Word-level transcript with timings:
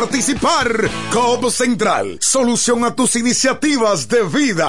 participar. 0.00 0.88
COP 1.12 1.50
Central, 1.50 2.16
solución 2.22 2.84
a 2.84 2.94
tus 2.94 3.16
iniciativas 3.16 4.08
de 4.08 4.22
vida. 4.22 4.66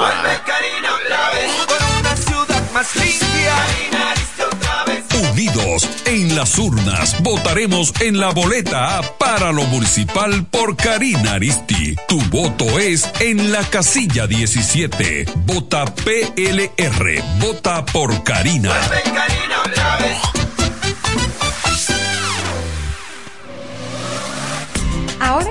Unidos 5.31 5.89
en 6.05 6.35
las 6.35 6.59
urnas, 6.59 7.15
votaremos 7.23 7.93
en 8.01 8.19
la 8.19 8.31
boleta 8.31 8.97
A 8.97 9.01
para 9.17 9.53
lo 9.53 9.63
municipal 9.63 10.45
por 10.47 10.75
Karina 10.75 11.35
Aristi. 11.35 11.95
Tu 12.09 12.19
voto 12.23 12.77
es 12.77 13.09
en 13.21 13.53
la 13.53 13.63
casilla 13.63 14.27
17. 14.27 15.27
Vota 15.45 15.85
PLR. 15.85 17.23
Vota 17.39 17.85
por 17.85 18.21
Karina. 18.23 18.73
Ahora 18.73 18.99
el 18.99 20.50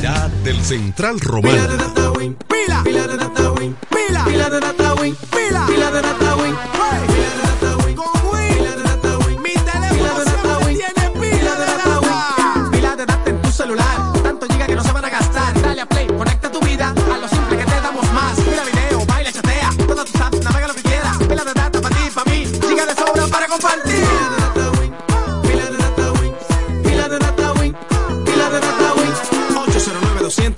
Calidad 0.00 0.30
del 0.44 0.64
Central 0.64 1.18
Romano. 1.18 1.56
Pila, 1.56 1.64
pila 1.66 1.66
de 1.66 1.76
data 1.76 2.10
win, 2.12 2.36
pila, 2.46 2.84
pila 2.84 3.06
de 3.08 3.16
data 3.16 3.50
win, 3.50 3.76
pila, 3.90 4.24
pila 4.24 4.48
de 4.48 4.60
data 4.60 4.94
win, 4.94 5.16
pila 5.16 6.27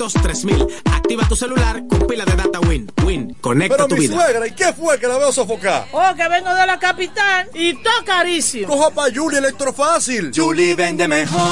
200 0.01 0.23
3000 0.23 0.67
Activa 0.87 1.29
tu 1.29 1.37
celular 1.37 1.83
con 1.87 2.07
pila 2.07 2.25
de 2.25 2.35
data 2.35 2.59
Win. 2.61 2.91
Win, 3.05 3.35
conecta 3.41 3.77
Pero 3.77 3.89
tu 3.89 3.97
mi 3.97 4.03
vida. 4.09 4.15
suegra, 4.15 4.47
¿y 4.47 4.53
qué 4.53 4.73
fue 4.73 4.99
que 4.99 5.07
la 5.07 5.19
veo 5.19 5.31
sofocar? 5.33 5.87
Oh, 5.93 6.15
que 6.17 6.27
vengo 6.29 6.55
de 6.55 6.67
la 6.67 6.79
capital 6.79 7.49
y 7.53 7.75
todo 7.75 8.05
carísimo. 8.07 8.69
Coja 8.69 8.91
pa' 8.91 9.09
Julie 9.15 9.39
Electrofácil. 9.39 10.31
Julie 10.35 10.75
vende 10.75 11.07
mejor. 11.07 11.51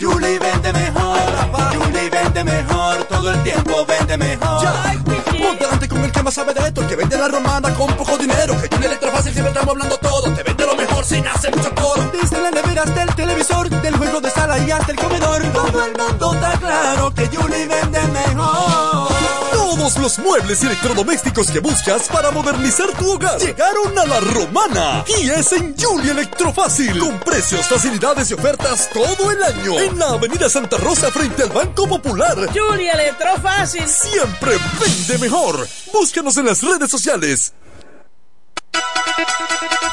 Julie 0.00 0.38
vende 0.38 0.72
mejor. 0.72 1.18
Julie 1.74 2.08
vende 2.10 2.44
mejor. 2.44 3.04
Todo 3.04 3.30
el 3.32 3.42
tiempo 3.42 3.84
vende 3.84 4.16
mejor. 4.16 4.66
Ponte 5.42 5.64
delante 5.64 5.88
con 5.88 6.04
el 6.04 6.12
que 6.12 6.22
más 6.22 6.34
sabe 6.34 6.54
de 6.54 6.60
esto, 6.60 6.80
el 6.82 6.86
que 6.88 6.96
vende 6.96 7.18
la 7.18 7.28
romana 7.28 7.74
con 7.74 7.94
poco 7.96 8.16
dinero. 8.16 8.54
Que 8.60 8.68
Julie 8.74 8.86
Electrofácil 8.86 9.32
siempre 9.32 9.52
estamos 9.52 9.70
hablando 9.70 9.98
todo. 9.98 10.32
Te 10.32 10.42
vende 10.42 10.61
sin 11.04 11.26
hacer 11.26 11.56
mucho 11.56 11.74
coro. 11.74 12.10
Desde 12.12 12.40
la 12.40 12.50
nevera 12.50 12.82
hasta 12.82 13.02
el 13.02 13.14
televisor, 13.14 13.68
del 13.68 13.96
juego 13.96 14.20
de 14.20 14.30
sala 14.30 14.58
y 14.58 14.70
hasta 14.70 14.92
el 14.92 14.98
comedor. 14.98 15.42
Todo 15.52 15.84
el 15.84 15.96
mundo 15.96 16.34
está 16.34 16.52
claro 16.58 17.14
que 17.14 17.26
Julie 17.26 17.66
vende 17.66 18.00
mejor. 18.08 19.12
Todos 19.52 19.98
los 19.98 20.18
muebles 20.18 20.62
y 20.62 20.66
electrodomésticos 20.66 21.50
que 21.50 21.60
buscas 21.60 22.08
para 22.08 22.30
modernizar 22.30 22.88
tu 22.98 23.12
hogar 23.12 23.38
llegaron 23.38 23.98
a 23.98 24.06
la 24.06 24.20
romana 24.20 25.04
y 25.18 25.30
es 25.30 25.52
en 25.52 25.74
Julia 25.78 26.12
Electrofácil 26.12 26.98
con 26.98 27.18
precios, 27.20 27.66
facilidades 27.66 28.30
y 28.30 28.34
ofertas 28.34 28.90
todo 28.92 29.30
el 29.30 29.42
año 29.42 29.80
en 29.80 29.98
la 29.98 30.10
Avenida 30.10 30.48
Santa 30.48 30.76
Rosa 30.76 31.10
frente 31.10 31.42
al 31.42 31.50
Banco 31.50 31.88
Popular. 31.88 32.36
Julia 32.52 32.92
Electrofácil 32.92 33.88
siempre 33.88 34.56
vende 34.80 35.18
mejor. 35.18 35.66
Búscanos 35.92 36.36
en 36.36 36.46
las 36.46 36.62
redes 36.62 36.90
sociales. 36.90 37.52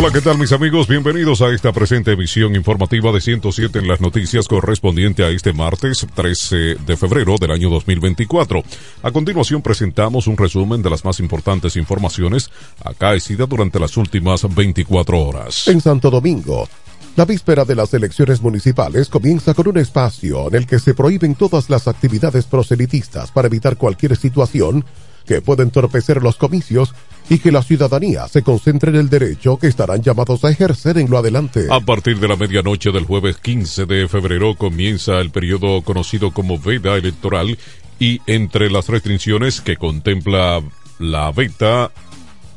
Hola, 0.00 0.12
¿qué 0.12 0.20
tal 0.20 0.38
mis 0.38 0.52
amigos? 0.52 0.86
Bienvenidos 0.86 1.42
a 1.42 1.48
esta 1.48 1.72
presente 1.72 2.12
emisión 2.12 2.54
informativa 2.54 3.10
de 3.10 3.20
107 3.20 3.80
en 3.80 3.88
las 3.88 4.00
noticias 4.00 4.46
correspondiente 4.46 5.24
a 5.24 5.28
este 5.30 5.52
martes 5.52 6.06
13 6.14 6.76
de 6.76 6.96
febrero 6.96 7.34
del 7.36 7.50
año 7.50 7.68
2024. 7.68 8.62
A 9.02 9.10
continuación 9.10 9.60
presentamos 9.60 10.28
un 10.28 10.36
resumen 10.36 10.82
de 10.82 10.90
las 10.90 11.04
más 11.04 11.18
importantes 11.18 11.74
informaciones 11.74 12.48
acaecidas 12.84 13.48
durante 13.48 13.80
las 13.80 13.96
últimas 13.96 14.46
24 14.54 15.20
horas. 15.20 15.66
En 15.66 15.80
Santo 15.80 16.10
Domingo, 16.12 16.68
la 17.16 17.24
víspera 17.24 17.64
de 17.64 17.74
las 17.74 17.92
elecciones 17.92 18.40
municipales 18.40 19.08
comienza 19.08 19.52
con 19.52 19.66
un 19.66 19.78
espacio 19.78 20.46
en 20.46 20.54
el 20.54 20.66
que 20.68 20.78
se 20.78 20.94
prohíben 20.94 21.34
todas 21.34 21.70
las 21.70 21.88
actividades 21.88 22.44
proselitistas 22.44 23.32
para 23.32 23.48
evitar 23.48 23.76
cualquier 23.76 24.16
situación 24.16 24.84
que 25.28 25.42
pueda 25.42 25.62
entorpecer 25.62 26.22
los 26.22 26.36
comicios 26.36 26.94
y 27.28 27.38
que 27.38 27.52
la 27.52 27.62
ciudadanía 27.62 28.26
se 28.28 28.42
concentre 28.42 28.90
en 28.90 28.96
el 28.96 29.10
derecho 29.10 29.58
que 29.58 29.66
estarán 29.66 30.02
llamados 30.02 30.42
a 30.44 30.50
ejercer 30.50 30.96
en 30.96 31.10
lo 31.10 31.18
adelante. 31.18 31.66
A 31.70 31.80
partir 31.80 32.18
de 32.18 32.26
la 32.26 32.36
medianoche 32.36 32.90
del 32.90 33.04
jueves 33.04 33.36
15 33.36 33.84
de 33.84 34.08
febrero 34.08 34.54
comienza 34.54 35.20
el 35.20 35.30
periodo 35.30 35.82
conocido 35.82 36.32
como 36.32 36.58
veda 36.58 36.96
electoral 36.96 37.58
y 38.00 38.22
entre 38.26 38.70
las 38.70 38.88
restricciones 38.88 39.60
que 39.60 39.76
contempla 39.76 40.62
la 40.98 41.30
veta 41.30 41.90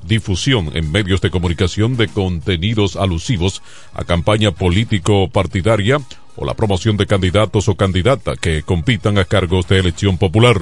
difusión 0.07 0.71
en 0.73 0.91
medios 0.91 1.19
de 1.21 1.29
comunicación 1.29 1.97
de 1.97 2.07
contenidos 2.07 2.95
alusivos 2.95 3.61
a 3.93 4.05
campaña 4.05 4.51
político-partidaria 4.51 5.99
o 6.35 6.45
la 6.45 6.53
promoción 6.53 6.97
de 6.97 7.07
candidatos 7.07 7.67
o 7.67 7.75
candidatas 7.75 8.37
que 8.39 8.63
compitan 8.63 9.17
a 9.17 9.25
cargos 9.25 9.67
de 9.67 9.79
elección 9.79 10.17
popular. 10.17 10.57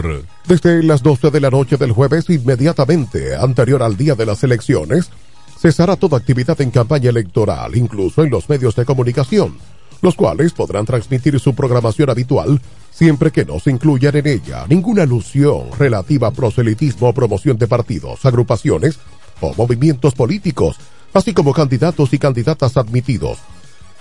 Desde 0.48 0.84
las 0.84 1.04
12 1.04 1.32
de 1.32 1.40
la 1.40 1.50
noche 1.50 1.78
del 1.78 1.92
jueves, 1.92 2.30
inmediatamente 2.30 3.36
anterior 3.36 3.84
al 3.84 3.98
día 3.98 4.16
de 4.16 4.26
las 4.26 4.44
elecciones, 4.44 5.10
cesará 5.58 5.96
toda 5.96 6.18
actividad 6.18 6.60
en 6.62 6.72
campaña 6.72 7.10
electoral, 7.10 7.76
incluso 7.76 8.24
en 8.24 8.30
los 8.30 8.50
medios 8.50 8.76
de 8.76 8.86
comunicación, 8.86 9.58
los 10.02 10.16
cuales 10.16 10.54
podrán 10.54 10.86
transmitir 10.86 11.40
su 11.40 11.54
programación 11.54 12.10
habitual 12.10 12.62
siempre 12.92 13.32
que 13.32 13.46
no 13.46 13.60
se 13.60 13.72
incluyan 13.72 14.16
en 14.16 14.28
ella 14.28 14.66
ninguna 14.68 15.04
alusión 15.04 15.70
relativa 15.78 16.30
a 16.30 16.32
proselitismo 16.32 17.10
o 17.10 17.14
promoción 17.14 17.58
de 17.58 17.68
partidos, 17.68 18.26
agrupaciones 18.26 19.00
o 19.42 19.54
movimientos 19.56 20.16
políticos, 20.16 20.78
así 21.14 21.34
como 21.34 21.54
candidatos 21.54 22.14
y 22.14 22.20
candidatas 22.20 22.76
admitidos 22.76 23.38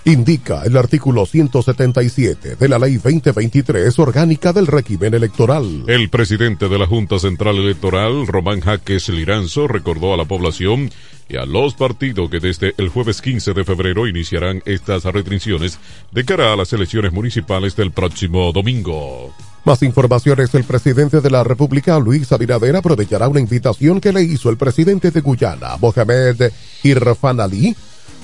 indica 0.05 0.62
el 0.65 0.77
artículo 0.77 1.27
177 1.27 2.56
de 2.56 2.69
la 2.69 2.79
Ley 2.79 2.97
2023 2.97 3.99
Orgánica 3.99 4.53
del 4.53 4.67
Régimen 4.67 5.15
Electoral. 5.15 5.85
El 5.87 6.09
presidente 6.09 6.69
de 6.69 6.79
la 6.79 6.87
Junta 6.87 7.19
Central 7.19 7.56
Electoral, 7.56 8.27
Román 8.27 8.61
Jaques 8.61 9.09
Liranzo, 9.09 9.69
recordó 9.69 10.15
a 10.15 10.17
la 10.17 10.25
población 10.25 10.91
y 11.29 11.37
a 11.37 11.45
los 11.45 11.75
partidos 11.75 12.31
que 12.31 12.41
desde 12.41 12.75
el 12.79 12.89
jueves 12.89 13.21
15 13.21 13.53
de 13.53 13.65
febrero 13.65 14.06
iniciarán 14.06 14.62
estas 14.65 15.05
restricciones 15.05 15.79
de 16.11 16.25
cara 16.25 16.53
a 16.53 16.56
las 16.56 16.73
elecciones 16.73 17.12
municipales 17.12 17.77
del 17.77 17.93
próximo 17.93 18.50
domingo. 18.53 19.35
Más 19.65 19.83
informaciones, 19.83 20.55
el 20.55 20.65
presidente 20.65 21.21
de 21.21 21.31
la 21.31 21.45
República, 21.45 21.99
Luis 21.99 22.33
Abinader, 22.33 22.77
aprovechará 22.77 23.29
una 23.29 23.41
invitación 23.41 24.00
que 24.00 24.12
le 24.12 24.23
hizo 24.23 24.49
el 24.49 24.56
presidente 24.56 25.11
de 25.11 25.21
Guyana, 25.21 25.77
Mohamed 25.79 26.50
Irfan 26.85 27.41
Ali, 27.41 27.77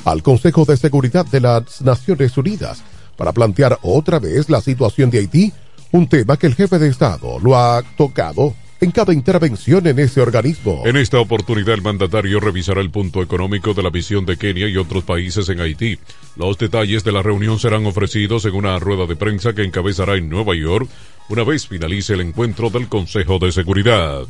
al 0.04 0.22
Consejo 0.22 0.64
de 0.64 0.76
Seguridad 0.76 1.26
de 1.26 1.40
las 1.40 1.82
Naciones 1.82 2.36
Unidas 2.36 2.82
para 3.16 3.32
plantear 3.32 3.78
otra 3.82 4.18
vez 4.18 4.50
la 4.50 4.60
situación 4.60 5.10
de 5.10 5.18
Haití, 5.18 5.52
un 5.92 6.08
tema 6.08 6.36
que 6.36 6.46
el 6.46 6.54
jefe 6.54 6.78
de 6.78 6.88
Estado 6.88 7.38
lo 7.40 7.56
ha 7.56 7.82
tocado 7.96 8.54
en 8.80 8.90
cada 8.90 9.14
intervención 9.14 9.86
en 9.86 9.98
ese 9.98 10.20
organismo. 10.20 10.82
En 10.84 10.96
esta 10.96 11.18
oportunidad 11.18 11.74
el 11.74 11.82
mandatario 11.82 12.40
revisará 12.40 12.80
el 12.80 12.90
punto 12.90 13.22
económico 13.22 13.72
de 13.72 13.82
la 13.82 13.90
visión 13.90 14.26
de 14.26 14.36
Kenia 14.36 14.68
y 14.68 14.76
otros 14.76 15.04
países 15.04 15.48
en 15.48 15.60
Haití. 15.60 15.98
Los 16.36 16.58
detalles 16.58 17.04
de 17.04 17.12
la 17.12 17.22
reunión 17.22 17.58
serán 17.58 17.86
ofrecidos 17.86 18.44
en 18.44 18.54
una 18.54 18.78
rueda 18.78 19.06
de 19.06 19.16
prensa 19.16 19.54
que 19.54 19.64
encabezará 19.64 20.16
en 20.16 20.28
Nueva 20.28 20.54
York 20.54 20.88
una 21.28 21.44
vez 21.44 21.66
finalice 21.66 22.14
el 22.14 22.20
encuentro 22.20 22.68
del 22.68 22.88
Consejo 22.88 23.38
de 23.38 23.52
Seguridad. 23.52 24.26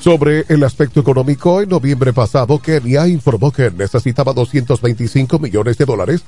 Sobre 0.00 0.44
el 0.48 0.62
aspecto 0.62 1.00
económico, 1.00 1.60
en 1.60 1.68
noviembre 1.68 2.12
pasado, 2.12 2.60
Kenia 2.60 3.08
informó 3.08 3.50
que 3.50 3.70
necesitaba 3.70 4.32
225 4.32 5.38
millones 5.38 5.78
de 5.78 5.84
dólares 5.84 6.22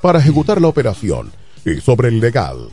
para 0.00 0.18
ejecutar 0.18 0.60
la 0.60 0.68
operación. 0.68 1.32
Y 1.64 1.80
sobre 1.80 2.08
el 2.08 2.20
legal. 2.20 2.68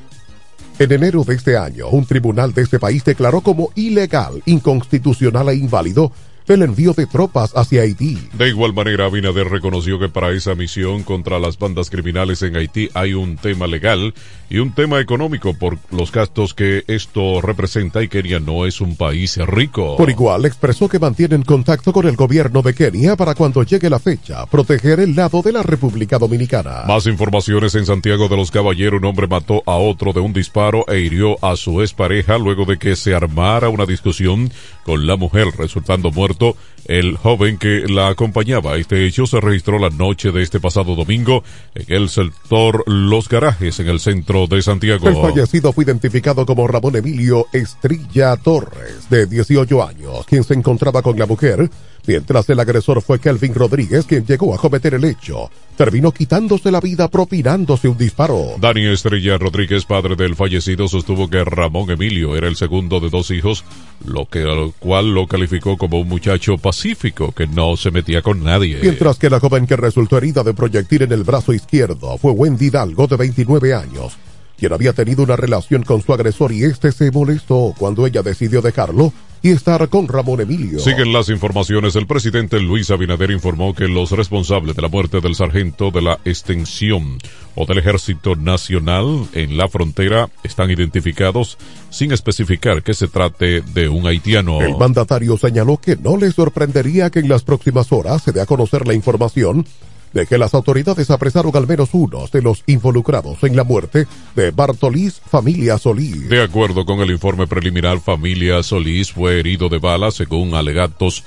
En 0.79 0.91
enero 0.91 1.23
de 1.23 1.35
este 1.35 1.57
año, 1.57 1.89
un 1.89 2.05
tribunal 2.05 2.53
de 2.53 2.63
este 2.63 2.79
país 2.79 3.03
declaró 3.03 3.41
como 3.41 3.69
ilegal, 3.75 4.41
inconstitucional 4.45 5.49
e 5.49 5.55
inválido 5.55 6.11
el 6.53 6.63
envío 6.63 6.93
de 6.93 7.05
tropas 7.05 7.51
hacia 7.55 7.81
Haití. 7.81 8.17
De 8.33 8.49
igual 8.49 8.73
manera, 8.73 9.05
Abinader 9.05 9.47
reconoció 9.49 9.99
que 9.99 10.09
para 10.09 10.31
esa 10.31 10.55
misión 10.55 11.03
contra 11.03 11.39
las 11.39 11.57
bandas 11.57 11.89
criminales 11.89 12.41
en 12.41 12.55
Haití 12.55 12.89
hay 12.93 13.13
un 13.13 13.37
tema 13.37 13.67
legal 13.67 14.13
y 14.49 14.57
un 14.59 14.73
tema 14.73 14.99
económico 14.99 15.53
por 15.53 15.77
los 15.91 16.11
gastos 16.11 16.53
que 16.53 16.83
esto 16.87 17.41
representa 17.41 18.01
y 18.01 18.07
Kenia 18.07 18.39
no 18.39 18.65
es 18.65 18.81
un 18.81 18.95
país 18.95 19.37
rico. 19.37 19.95
Por 19.97 20.09
igual, 20.09 20.45
expresó 20.45 20.89
que 20.89 20.99
mantienen 20.99 21.43
contacto 21.43 21.93
con 21.93 22.07
el 22.07 22.15
gobierno 22.15 22.61
de 22.61 22.73
Kenia 22.73 23.15
para 23.15 23.35
cuando 23.35 23.63
llegue 23.63 23.89
la 23.89 23.99
fecha, 23.99 24.45
proteger 24.47 24.99
el 24.99 25.15
lado 25.15 25.41
de 25.41 25.51
la 25.51 25.63
República 25.63 26.17
Dominicana. 26.17 26.83
Más 26.87 27.05
informaciones 27.05 27.75
en 27.75 27.85
Santiago 27.85 28.27
de 28.27 28.37
los 28.37 28.51
Caballeros, 28.51 28.99
un 28.99 29.05
hombre 29.05 29.27
mató 29.27 29.61
a 29.65 29.75
otro 29.75 30.13
de 30.13 30.19
un 30.19 30.33
disparo 30.33 30.85
e 30.87 30.99
hirió 30.99 31.43
a 31.45 31.55
su 31.55 31.81
expareja 31.81 32.37
luego 32.37 32.65
de 32.65 32.77
que 32.77 32.95
se 32.95 33.13
armara 33.13 33.69
una 33.69 33.85
discusión 33.85 34.51
con 34.89 35.05
la 35.05 35.17
mujer, 35.17 35.49
resultando 35.55 36.09
muerto 36.09 36.57
el 36.85 37.15
joven 37.15 37.59
que 37.59 37.85
la 37.87 38.07
acompañaba. 38.07 38.75
Este 38.75 39.05
hecho 39.05 39.27
se 39.27 39.39
registró 39.39 39.77
la 39.77 39.91
noche 39.91 40.31
de 40.31 40.41
este 40.41 40.59
pasado 40.59 40.95
domingo 40.95 41.43
en 41.75 41.85
el 41.95 42.09
sector 42.09 42.83
Los 42.87 43.29
Garajes, 43.29 43.79
en 43.79 43.87
el 43.87 43.99
centro 43.99 44.47
de 44.47 44.63
Santiago. 44.63 45.07
El 45.07 45.15
fallecido 45.15 45.73
fue 45.73 45.83
identificado 45.83 46.43
como 46.43 46.67
Ramón 46.67 46.95
Emilio 46.95 47.45
Estrilla 47.53 48.35
Torres, 48.37 49.07
de 49.11 49.27
18 49.27 49.83
años, 49.83 50.25
quien 50.25 50.43
se 50.43 50.55
encontraba 50.55 51.03
con 51.03 51.19
la 51.19 51.27
mujer 51.27 51.69
mientras 52.09 52.49
el 52.49 52.59
agresor 52.59 53.03
fue 53.03 53.19
Kelvin 53.19 53.53
Rodríguez 53.53 54.07
quien 54.07 54.25
llegó 54.25 54.55
a 54.55 54.57
cometer 54.57 54.95
el 54.95 55.05
hecho. 55.05 55.51
Terminó 55.77 56.11
quitándose 56.11 56.71
la 56.71 56.81
vida 56.81 57.07
propinándose 57.07 57.87
un 57.87 57.99
disparo. 57.99 58.55
Dani 58.59 58.87
Estrella 58.87 59.37
Rodríguez, 59.37 59.85
padre 59.85 60.15
del 60.15 60.35
fallecido, 60.35 60.87
sostuvo 60.87 61.29
que 61.29 61.43
Ramón 61.43 61.91
Emilio 61.91 62.35
era 62.35 62.47
el 62.47 62.55
segundo 62.55 62.99
de 62.99 63.11
dos 63.11 63.29
hijos, 63.29 63.63
lo 64.07 64.25
que 64.25 64.39
al 64.39 64.73
cual 64.79 65.13
lo 65.13 65.27
calificó 65.27 65.77
como 65.77 65.99
un 65.99 66.07
muchacho 66.07 66.57
pacífico 66.57 67.31
que 67.31 67.45
no 67.45 67.77
se 67.77 67.91
metía 67.91 68.23
con 68.23 68.43
nadie. 68.43 68.79
Mientras 68.81 69.19
que 69.19 69.29
la 69.29 69.39
joven 69.39 69.67
que 69.67 69.75
resultó 69.75 70.17
herida 70.17 70.41
de 70.41 70.55
proyectil 70.55 71.03
en 71.03 71.11
el 71.11 71.23
brazo 71.23 71.53
izquierdo 71.53 72.17
fue 72.17 72.31
Wendy 72.31 72.65
Hidalgo 72.65 73.05
de 73.05 73.17
29 73.17 73.75
años 73.75 74.17
quien 74.57 74.73
había 74.73 74.91
tenido 74.91 75.23
una 75.23 75.37
relación 75.37 75.83
con 75.83 76.01
su 76.01 76.11
agresor 76.11 76.51
y 76.51 76.65
este 76.65 76.91
se 76.91 77.11
molestó 77.11 77.73
cuando 77.77 78.05
ella 78.05 78.21
decidió 78.21 78.61
dejarlo 78.61 79.13
y 79.41 79.51
estar 79.51 79.87
con 79.89 80.07
Ramón 80.07 80.41
Emilio. 80.41 80.79
Siguen 80.79 81.13
las 81.13 81.29
informaciones. 81.29 81.95
El 81.95 82.07
presidente 82.07 82.59
Luis 82.59 82.91
Abinader 82.91 83.31
informó 83.31 83.73
que 83.73 83.87
los 83.87 84.11
responsables 84.11 84.75
de 84.75 84.81
la 84.81 84.89
muerte 84.89 85.21
del 85.21 85.35
sargento 85.35 85.91
de 85.91 86.01
la 86.01 86.19
extensión 86.25 87.19
o 87.55 87.65
del 87.65 87.79
Ejército 87.79 88.35
Nacional 88.35 89.27
en 89.33 89.57
la 89.57 89.67
frontera 89.67 90.29
están 90.43 90.71
identificados 90.71 91.57
sin 91.89 92.11
especificar 92.11 92.83
que 92.83 92.93
se 92.93 93.07
trate 93.07 93.61
de 93.61 93.89
un 93.89 94.07
haitiano. 94.07 94.61
El 94.61 94.77
mandatario 94.77 95.37
señaló 95.37 95.77
que 95.77 95.95
no 95.95 96.17
le 96.17 96.31
sorprendería 96.31 97.09
que 97.09 97.19
en 97.19 97.29
las 97.29 97.43
próximas 97.43 97.91
horas 97.91 98.23
se 98.23 98.31
dé 98.31 98.41
a 98.41 98.45
conocer 98.45 98.87
la 98.87 98.93
información 98.93 99.65
de 100.13 100.25
que 100.25 100.37
las 100.37 100.53
autoridades 100.53 101.09
apresaron 101.11 101.55
al 101.55 101.67
menos 101.67 101.89
uno 101.93 102.25
de 102.31 102.41
los 102.41 102.63
involucrados 102.67 103.43
en 103.43 103.55
la 103.55 103.63
muerte 103.63 104.07
de 104.35 104.51
Bartolís 104.51 105.21
Familia 105.25 105.77
Solís. 105.77 106.29
De 106.29 106.43
acuerdo 106.43 106.85
con 106.85 106.99
el 106.99 107.11
informe 107.11 107.47
preliminar, 107.47 107.99
Familia 107.99 108.63
Solís 108.63 109.11
fue 109.11 109.39
herido 109.39 109.69
de 109.69 109.79
bala 109.79 110.11
según 110.11 110.53
alegatos 110.53 111.23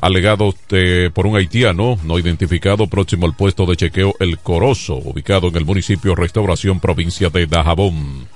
alegados 0.00 0.54
por 1.12 1.26
un 1.26 1.36
haitiano 1.36 1.98
no 2.04 2.18
identificado 2.18 2.86
próximo 2.86 3.26
al 3.26 3.34
puesto 3.34 3.66
de 3.66 3.76
chequeo 3.76 4.14
El 4.20 4.38
Corozo, 4.38 4.94
ubicado 4.94 5.48
en 5.48 5.56
el 5.56 5.64
municipio 5.64 6.14
Restauración, 6.14 6.80
provincia 6.80 7.30
de 7.30 7.46
Dajabón. 7.46 8.28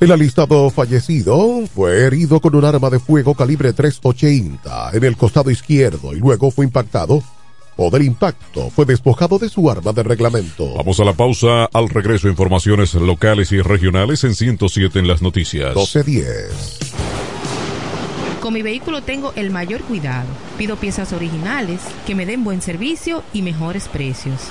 El 0.00 0.10
alistado 0.10 0.68
fallecido 0.70 1.64
fue 1.72 2.06
herido 2.06 2.40
con 2.40 2.56
un 2.56 2.64
arma 2.64 2.90
de 2.90 2.98
fuego 2.98 3.34
calibre 3.34 3.72
380 3.72 4.90
en 4.94 5.04
el 5.04 5.16
costado 5.16 5.50
izquierdo 5.50 6.12
y 6.12 6.18
luego 6.18 6.50
fue 6.50 6.64
impactado 6.64 7.22
o 7.76 7.90
del 7.90 8.02
impacto 8.02 8.70
fue 8.70 8.84
despojado 8.84 9.38
de 9.38 9.48
su 9.48 9.70
arma 9.70 9.92
de 9.92 10.02
reglamento. 10.02 10.74
Vamos 10.74 11.00
a 11.00 11.04
la 11.04 11.12
pausa. 11.12 11.64
Al 11.72 11.88
regreso, 11.88 12.28
informaciones 12.28 12.94
locales 12.94 13.52
y 13.52 13.60
regionales 13.60 14.24
en 14.24 14.34
107 14.34 14.98
en 14.98 15.08
las 15.08 15.22
noticias. 15.22 15.74
1210. 15.74 17.12
Con 18.40 18.54
mi 18.54 18.62
vehículo 18.62 19.02
tengo 19.02 19.32
el 19.36 19.50
mayor 19.50 19.82
cuidado. 19.82 20.26
Pido 20.58 20.76
piezas 20.76 21.12
originales 21.12 21.80
que 22.06 22.16
me 22.16 22.26
den 22.26 22.42
buen 22.42 22.60
servicio 22.60 23.22
y 23.32 23.42
mejores 23.42 23.86
precios. 23.86 24.50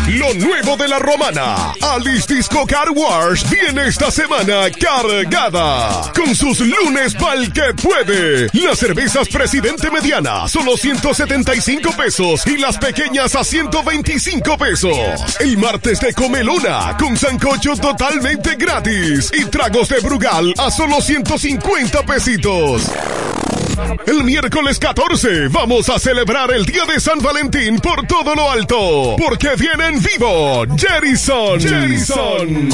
Lo 0.09 0.35
nuevo 0.35 0.77
de 0.77 0.89
la 0.89 0.99
romana. 0.99 1.73
Alice 1.83 2.33
Disco 2.33 2.67
Car 2.67 2.91
Wash 2.95 3.45
viene 3.49 3.89
esta 3.89 4.11
semana 4.11 4.71
cargada. 4.71 6.13
Con 6.15 6.35
sus 6.35 6.61
lunes 6.61 7.15
pa'l 7.15 7.53
que 7.53 7.75
puede. 7.83 8.49
Las 8.53 8.79
cervezas 8.79 9.29
Presidente 9.29 9.91
Mediana 9.91 10.47
solo 10.49 10.77
175 10.77 11.93
pesos 11.97 12.47
y 12.47 12.59
las 12.59 12.79
pequeñas 12.79 13.35
a 13.35 13.45
125 13.45 14.59
pesos. 14.59 14.97
El 15.41 15.59
martes 15.59 16.01
de 16.01 16.15
Comelona 16.15 16.97
con 16.99 17.17
sancocho 17.17 17.77
totalmente 17.77 18.57
gratis 18.57 19.31
y 19.33 19.45
tragos 19.47 19.90
de 19.91 20.01
Brugal 20.01 20.55
a 20.57 20.71
solo 20.71 21.01
150 21.01 22.03
pesitos. 22.05 22.83
El 24.07 24.25
miércoles 24.25 24.79
14 24.79 25.49
vamos 25.49 25.89
a 25.89 25.99
celebrar 25.99 26.51
el 26.51 26.65
Día 26.65 26.85
de 26.87 27.01
San 27.01 27.21
Valentín 27.21 27.79
por 27.79 28.07
todo 28.07 28.35
lo 28.35 28.51
alto. 28.51 29.17
Porque 29.19 29.51
viene 29.57 29.89
en 29.89 30.03
vivo 30.03 30.65
Jerison. 30.77 31.61
Jerison. 31.61 32.69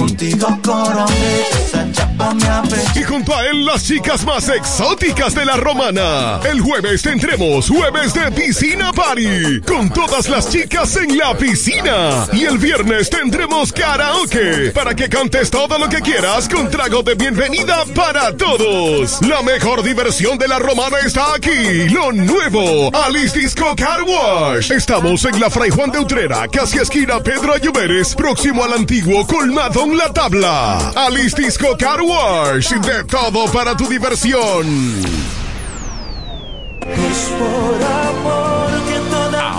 Y 2.94 3.02
junto 3.02 3.36
a 3.36 3.46
él 3.46 3.66
las 3.66 3.84
chicas 3.84 4.24
más 4.24 4.48
exóticas 4.48 5.34
de 5.34 5.44
la 5.44 5.56
romana. 5.56 6.40
El 6.44 6.60
jueves 6.60 7.02
tendremos 7.02 7.68
jueves 7.68 8.14
de 8.14 8.30
piscina 8.32 8.92
party. 8.92 9.60
Con 9.66 9.90
todas 9.90 10.28
las 10.28 10.50
chicas 10.50 10.96
en 10.96 11.16
la 11.16 11.36
piscina. 11.36 12.26
Y 12.32 12.44
el 12.44 12.58
viernes 12.58 13.10
tendremos 13.10 13.72
karaoke. 13.72 14.70
Para 14.74 14.94
que 14.94 15.08
cantes 15.08 15.50
todo 15.50 15.78
lo 15.78 15.88
que 15.88 16.00
quieras 16.00 16.48
con 16.48 16.70
trago 16.70 17.02
de 17.02 17.14
bienvenida 17.14 17.84
para 17.94 18.36
todos. 18.36 19.20
La 19.22 19.42
mejor 19.42 19.82
diversión 19.82 20.38
de 20.38 20.48
la 20.48 20.58
romana 20.58 20.95
está 21.04 21.34
aquí. 21.34 21.88
Lo 21.88 22.12
nuevo. 22.12 22.90
Alice 22.94 23.38
Disco 23.38 23.74
Car 23.76 24.02
Wash. 24.02 24.70
Estamos 24.70 25.24
en 25.24 25.40
la 25.40 25.50
Fray 25.50 25.70
Juan 25.70 25.90
de 25.90 25.98
Utrera, 25.98 26.46
casi 26.48 26.78
esquina 26.78 27.20
Pedro 27.20 27.54
Ayuberes, 27.54 28.14
próximo 28.14 28.64
al 28.64 28.72
antiguo 28.72 29.26
Colmado 29.26 29.82
en 29.84 29.96
la 29.96 30.12
Tabla. 30.12 30.92
Alice 30.94 31.36
Disco 31.40 31.76
Car 31.78 32.00
Wash. 32.00 32.70
De 32.70 33.04
todo 33.04 33.50
para 33.52 33.76
tu 33.76 33.88
diversión. 33.88 34.66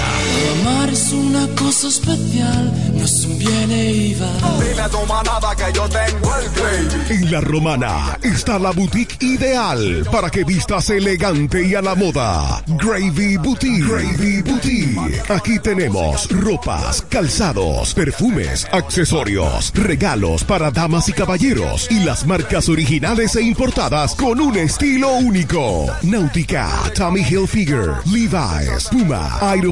Amar 0.00 0.90
es 0.90 1.12
una 1.12 1.46
cosa 1.54 1.88
especial, 1.88 2.72
no 2.94 3.04
es 3.04 3.24
un 3.24 3.38
bien 3.38 3.70
e 3.70 4.16
a 4.80 4.88
tu 4.88 5.04
manada 5.06 5.56
que 5.56 5.72
yo 5.74 5.88
tengo 5.88 6.36
el 6.36 6.48
gravy. 6.50 7.14
En 7.14 7.32
la 7.32 7.40
romana 7.40 8.18
está 8.22 8.58
la 8.58 8.70
boutique 8.70 9.16
ideal 9.20 10.06
para 10.10 10.30
que 10.30 10.44
vistas 10.44 10.90
elegante 10.90 11.66
y 11.66 11.74
a 11.74 11.82
la 11.82 11.94
moda. 11.94 12.62
Gravy 12.66 13.36
Boutique. 13.38 13.84
Gravy 13.84 14.42
Boutique. 14.42 15.22
Aquí 15.30 15.58
tenemos 15.58 16.28
ropas, 16.30 17.02
calzados, 17.08 17.94
perfumes, 17.94 18.66
accesorios, 18.70 19.72
regalos 19.74 20.44
para 20.44 20.70
damas 20.70 21.08
y 21.08 21.12
caballeros 21.12 21.90
y 21.90 22.04
las 22.04 22.26
marcas 22.26 22.68
originales 22.68 23.34
e 23.36 23.42
importadas 23.42 24.14
con 24.14 24.40
un 24.40 24.56
estilo 24.56 25.12
único. 25.16 25.86
Náutica, 26.02 26.68
Tommy 26.94 27.22
Hilfiger, 27.22 27.96
Levi's, 28.06 28.88
Puma, 28.90 29.38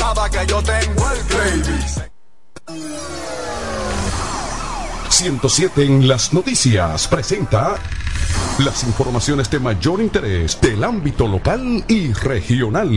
Dile 0.00 0.08
a 0.08 0.14
tu 0.14 0.20
manada 0.20 0.30
que 0.30 0.46
yo 0.46 0.62
tengo 0.62 1.10
el 1.10 1.22
gravy. 1.28 2.10
107 5.08 5.84
en 5.84 6.08
las 6.08 6.32
noticias 6.32 7.06
presenta 7.08 7.76
las 8.58 8.84
informaciones 8.84 9.50
de 9.50 9.58
mayor 9.58 10.00
interés 10.00 10.58
del 10.60 10.82
ámbito 10.84 11.28
local 11.28 11.84
y 11.88 12.12
regional. 12.12 12.88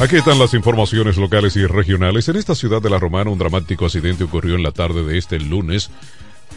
Aquí 0.00 0.16
están 0.16 0.38
las 0.38 0.54
informaciones 0.54 1.16
locales 1.16 1.56
y 1.56 1.66
regionales. 1.66 2.28
En 2.28 2.36
esta 2.36 2.54
ciudad 2.54 2.80
de 2.80 2.90
La 2.90 2.98
Romana, 2.98 3.30
un 3.30 3.38
dramático 3.38 3.84
accidente 3.84 4.24
ocurrió 4.24 4.54
en 4.54 4.62
la 4.62 4.72
tarde 4.72 5.04
de 5.04 5.18
este 5.18 5.38
lunes. 5.38 5.90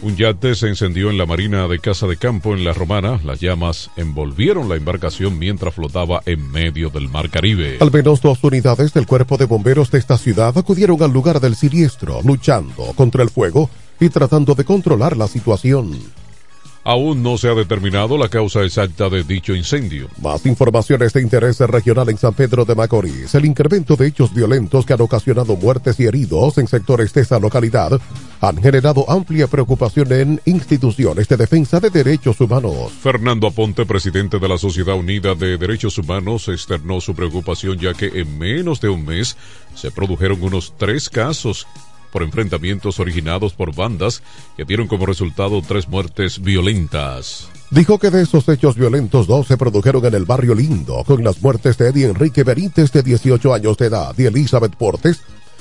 Un 0.00 0.16
yate 0.16 0.54
se 0.54 0.68
encendió 0.68 1.10
en 1.10 1.18
la 1.18 1.26
marina 1.26 1.66
de 1.66 1.80
Casa 1.80 2.06
de 2.06 2.16
Campo 2.16 2.54
en 2.54 2.64
La 2.64 2.72
Romana. 2.72 3.20
Las 3.24 3.40
llamas 3.40 3.90
envolvieron 3.96 4.68
la 4.68 4.76
embarcación 4.76 5.40
mientras 5.40 5.74
flotaba 5.74 6.22
en 6.24 6.52
medio 6.52 6.88
del 6.88 7.08
mar 7.08 7.30
Caribe. 7.30 7.78
Al 7.80 7.90
menos 7.90 8.20
dos 8.20 8.38
unidades 8.44 8.94
del 8.94 9.08
cuerpo 9.08 9.36
de 9.36 9.46
bomberos 9.46 9.90
de 9.90 9.98
esta 9.98 10.16
ciudad 10.16 10.56
acudieron 10.56 11.02
al 11.02 11.12
lugar 11.12 11.40
del 11.40 11.56
siniestro, 11.56 12.22
luchando 12.22 12.92
contra 12.94 13.24
el 13.24 13.30
fuego 13.30 13.70
y 13.98 14.08
tratando 14.08 14.54
de 14.54 14.64
controlar 14.64 15.16
la 15.16 15.26
situación. 15.26 15.98
Aún 16.84 17.22
no 17.22 17.36
se 17.36 17.48
ha 17.48 17.54
determinado 17.54 18.16
la 18.16 18.28
causa 18.28 18.62
exacta 18.62 19.10
de 19.10 19.24
dicho 19.24 19.52
incendio. 19.52 20.08
Más 20.22 20.46
informaciones 20.46 21.12
de 21.12 21.20
interés 21.20 21.58
regional 21.58 22.08
en 22.08 22.16
San 22.16 22.34
Pedro 22.34 22.64
de 22.64 22.74
Macorís. 22.74 23.34
El 23.34 23.44
incremento 23.44 23.96
de 23.96 24.06
hechos 24.06 24.32
violentos 24.32 24.86
que 24.86 24.92
han 24.92 25.00
ocasionado 25.02 25.56
muertes 25.56 25.98
y 25.98 26.06
heridos 26.06 26.56
en 26.56 26.68
sectores 26.68 27.12
de 27.12 27.22
esa 27.22 27.40
localidad 27.40 28.00
han 28.40 28.62
generado 28.62 29.08
amplia 29.10 29.46
preocupación 29.46 30.12
en 30.12 30.40
instituciones 30.44 31.28
de 31.28 31.36
defensa 31.36 31.80
de 31.80 31.90
derechos 31.90 32.40
humanos. 32.40 32.92
Fernando 33.00 33.48
Aponte, 33.48 33.84
presidente 33.84 34.38
de 34.38 34.48
la 34.48 34.58
Sociedad 34.58 34.96
Unida 34.96 35.34
de 35.34 35.58
Derechos 35.58 35.98
Humanos, 35.98 36.48
externó 36.48 37.00
su 37.00 37.14
preocupación 37.14 37.78
ya 37.78 37.94
que 37.94 38.06
en 38.06 38.38
menos 38.38 38.80
de 38.80 38.88
un 38.88 39.04
mes 39.04 39.36
se 39.74 39.90
produjeron 39.90 40.42
unos 40.42 40.74
tres 40.76 41.08
casos 41.08 41.66
por 42.12 42.22
enfrentamientos 42.22 43.00
originados 43.00 43.52
por 43.52 43.74
bandas 43.74 44.22
que 44.56 44.64
dieron 44.64 44.86
como 44.86 45.06
resultado 45.06 45.60
tres 45.66 45.88
muertes 45.88 46.40
violentas. 46.40 47.48
Dijo 47.70 47.98
que 47.98 48.10
de 48.10 48.22
esos 48.22 48.48
hechos 48.48 48.76
violentos 48.76 49.26
dos 49.26 49.46
se 49.46 49.58
produjeron 49.58 50.04
en 50.06 50.14
el 50.14 50.24
barrio 50.24 50.54
Lindo, 50.54 51.04
con 51.04 51.22
las 51.22 51.42
muertes 51.42 51.76
de 51.76 51.88
Eddie 51.88 52.06
Enrique 52.06 52.42
Benítez 52.42 52.90
de 52.92 53.02
18 53.02 53.52
años 53.52 53.76
de 53.76 53.86
edad 53.86 54.14
y 54.16 54.24
Elizabeth 54.24 54.74
Portes, 54.74 55.20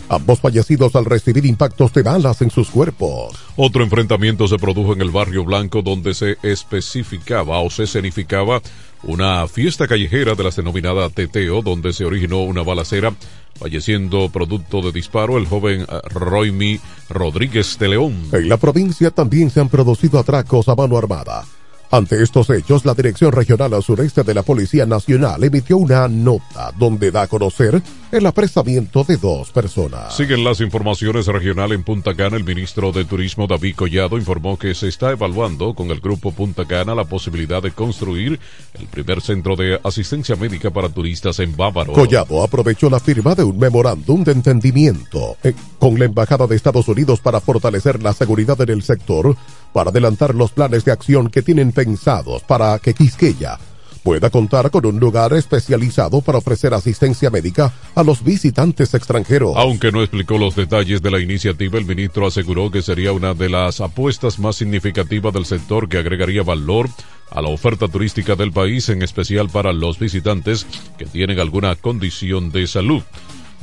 ambos 0.09 0.39
fallecidos 0.39 0.95
al 0.95 1.05
recibir 1.05 1.45
impactos 1.45 1.93
de 1.93 2.03
balas 2.03 2.41
en 2.41 2.51
sus 2.51 2.69
cuerpos. 2.69 3.33
Otro 3.55 3.83
enfrentamiento 3.83 4.47
se 4.47 4.57
produjo 4.57 4.93
en 4.93 5.01
el 5.01 5.11
barrio 5.11 5.43
Blanco 5.43 5.81
donde 5.81 6.13
se 6.13 6.37
especificaba 6.43 7.59
o 7.59 7.69
se 7.69 7.83
escenificaba 7.83 8.61
una 9.03 9.47
fiesta 9.47 9.87
callejera 9.87 10.35
de 10.35 10.43
la 10.43 10.49
denominada 10.49 11.09
Teteo 11.09 11.61
donde 11.61 11.93
se 11.93 12.05
originó 12.05 12.41
una 12.41 12.63
balacera 12.63 13.13
falleciendo 13.57 14.29
producto 14.29 14.81
de 14.81 14.91
disparo 14.91 15.37
el 15.37 15.45
joven 15.45 15.81
eh, 15.81 15.85
Roymi 16.09 16.79
Rodríguez 17.09 17.77
de 17.79 17.89
León. 17.89 18.29
En 18.31 18.49
la 18.49 18.57
provincia 18.57 19.11
también 19.11 19.49
se 19.49 19.59
han 19.59 19.69
producido 19.69 20.19
atracos 20.19 20.67
a 20.69 20.75
mano 20.75 20.97
armada. 20.97 21.45
Ante 21.89 22.21
estos 22.21 22.49
hechos, 22.49 22.83
la 22.83 22.93
Dirección 22.93 23.31
Regional 23.31 23.73
al 23.73 23.81
Sureste 23.81 24.23
de 24.23 24.33
la 24.33 24.43
Policía 24.43 24.85
Nacional 24.85 25.41
emitió 25.43 25.77
una 25.77 26.09
nota 26.09 26.73
donde 26.77 27.11
da 27.11 27.21
a 27.21 27.27
conocer 27.27 27.81
el 28.11 28.25
apresamiento 28.25 29.05
de 29.05 29.15
dos 29.15 29.51
personas. 29.51 30.15
Siguen 30.15 30.43
las 30.43 30.59
informaciones 30.59 31.27
regionales 31.27 31.77
en 31.77 31.83
Punta 31.83 32.13
Cana. 32.13 32.35
El 32.35 32.43
ministro 32.43 32.91
de 32.91 33.05
Turismo 33.05 33.47
David 33.47 33.75
Collado 33.75 34.17
informó 34.17 34.57
que 34.57 34.75
se 34.75 34.89
está 34.89 35.11
evaluando 35.11 35.73
con 35.73 35.89
el 35.91 36.01
grupo 36.01 36.33
Punta 36.33 36.65
Cana 36.65 36.93
la 36.93 37.05
posibilidad 37.05 37.61
de 37.61 37.71
construir 37.71 38.37
el 38.79 38.87
primer 38.87 39.21
centro 39.21 39.55
de 39.55 39.79
asistencia 39.83 40.35
médica 40.35 40.71
para 40.71 40.89
turistas 40.89 41.39
en 41.39 41.55
Bávaro. 41.55 41.93
Collado 41.93 42.43
aprovechó 42.43 42.89
la 42.89 42.99
firma 42.99 43.33
de 43.33 43.43
un 43.43 43.57
memorándum 43.57 44.25
de 44.25 44.33
entendimiento 44.33 45.37
eh, 45.41 45.53
con 45.79 45.97
la 45.97 46.05
Embajada 46.05 46.47
de 46.47 46.55
Estados 46.55 46.87
Unidos 46.89 47.21
para 47.21 47.39
fortalecer 47.39 48.03
la 48.03 48.11
seguridad 48.13 48.59
en 48.61 48.69
el 48.69 48.83
sector 48.83 49.37
para 49.73 49.89
adelantar 49.89 50.35
los 50.35 50.51
planes 50.51 50.85
de 50.85 50.91
acción 50.91 51.29
que 51.29 51.41
tienen 51.41 51.71
pensados 51.71 52.43
para 52.43 52.79
que 52.79 52.93
Quisqueya 52.93 53.59
pueda 54.07 54.29
contar 54.29 54.71
con 54.71 54.85
un 54.85 55.01
lugar 55.01 55.33
especializado 55.33 56.21
para 56.21 56.37
ofrecer 56.37 56.73
asistencia 56.73 57.29
médica 57.29 57.73
a 57.93 58.03
los 58.03 58.23
visitantes 58.23 58.93
extranjeros. 58.93 59.53
Aunque 59.57 59.91
no 59.91 60.01
explicó 60.01 60.37
los 60.37 60.55
detalles 60.55 61.01
de 61.01 61.11
la 61.11 61.19
iniciativa, 61.19 61.77
el 61.77 61.85
ministro 61.85 62.25
aseguró 62.25 62.71
que 62.71 62.81
sería 62.81 63.11
una 63.11 63.33
de 63.33 63.49
las 63.49 63.81
apuestas 63.81 64.39
más 64.39 64.55
significativas 64.55 65.33
del 65.33 65.45
sector 65.45 65.89
que 65.89 65.97
agregaría 65.97 66.41
valor 66.41 66.89
a 67.31 67.41
la 67.41 67.49
oferta 67.49 67.89
turística 67.89 68.37
del 68.37 68.53
país, 68.53 68.87
en 68.87 69.01
especial 69.01 69.49
para 69.49 69.73
los 69.73 69.99
visitantes 69.99 70.65
que 70.97 71.05
tienen 71.05 71.41
alguna 71.41 71.75
condición 71.75 72.49
de 72.49 72.65
salud. 72.67 73.03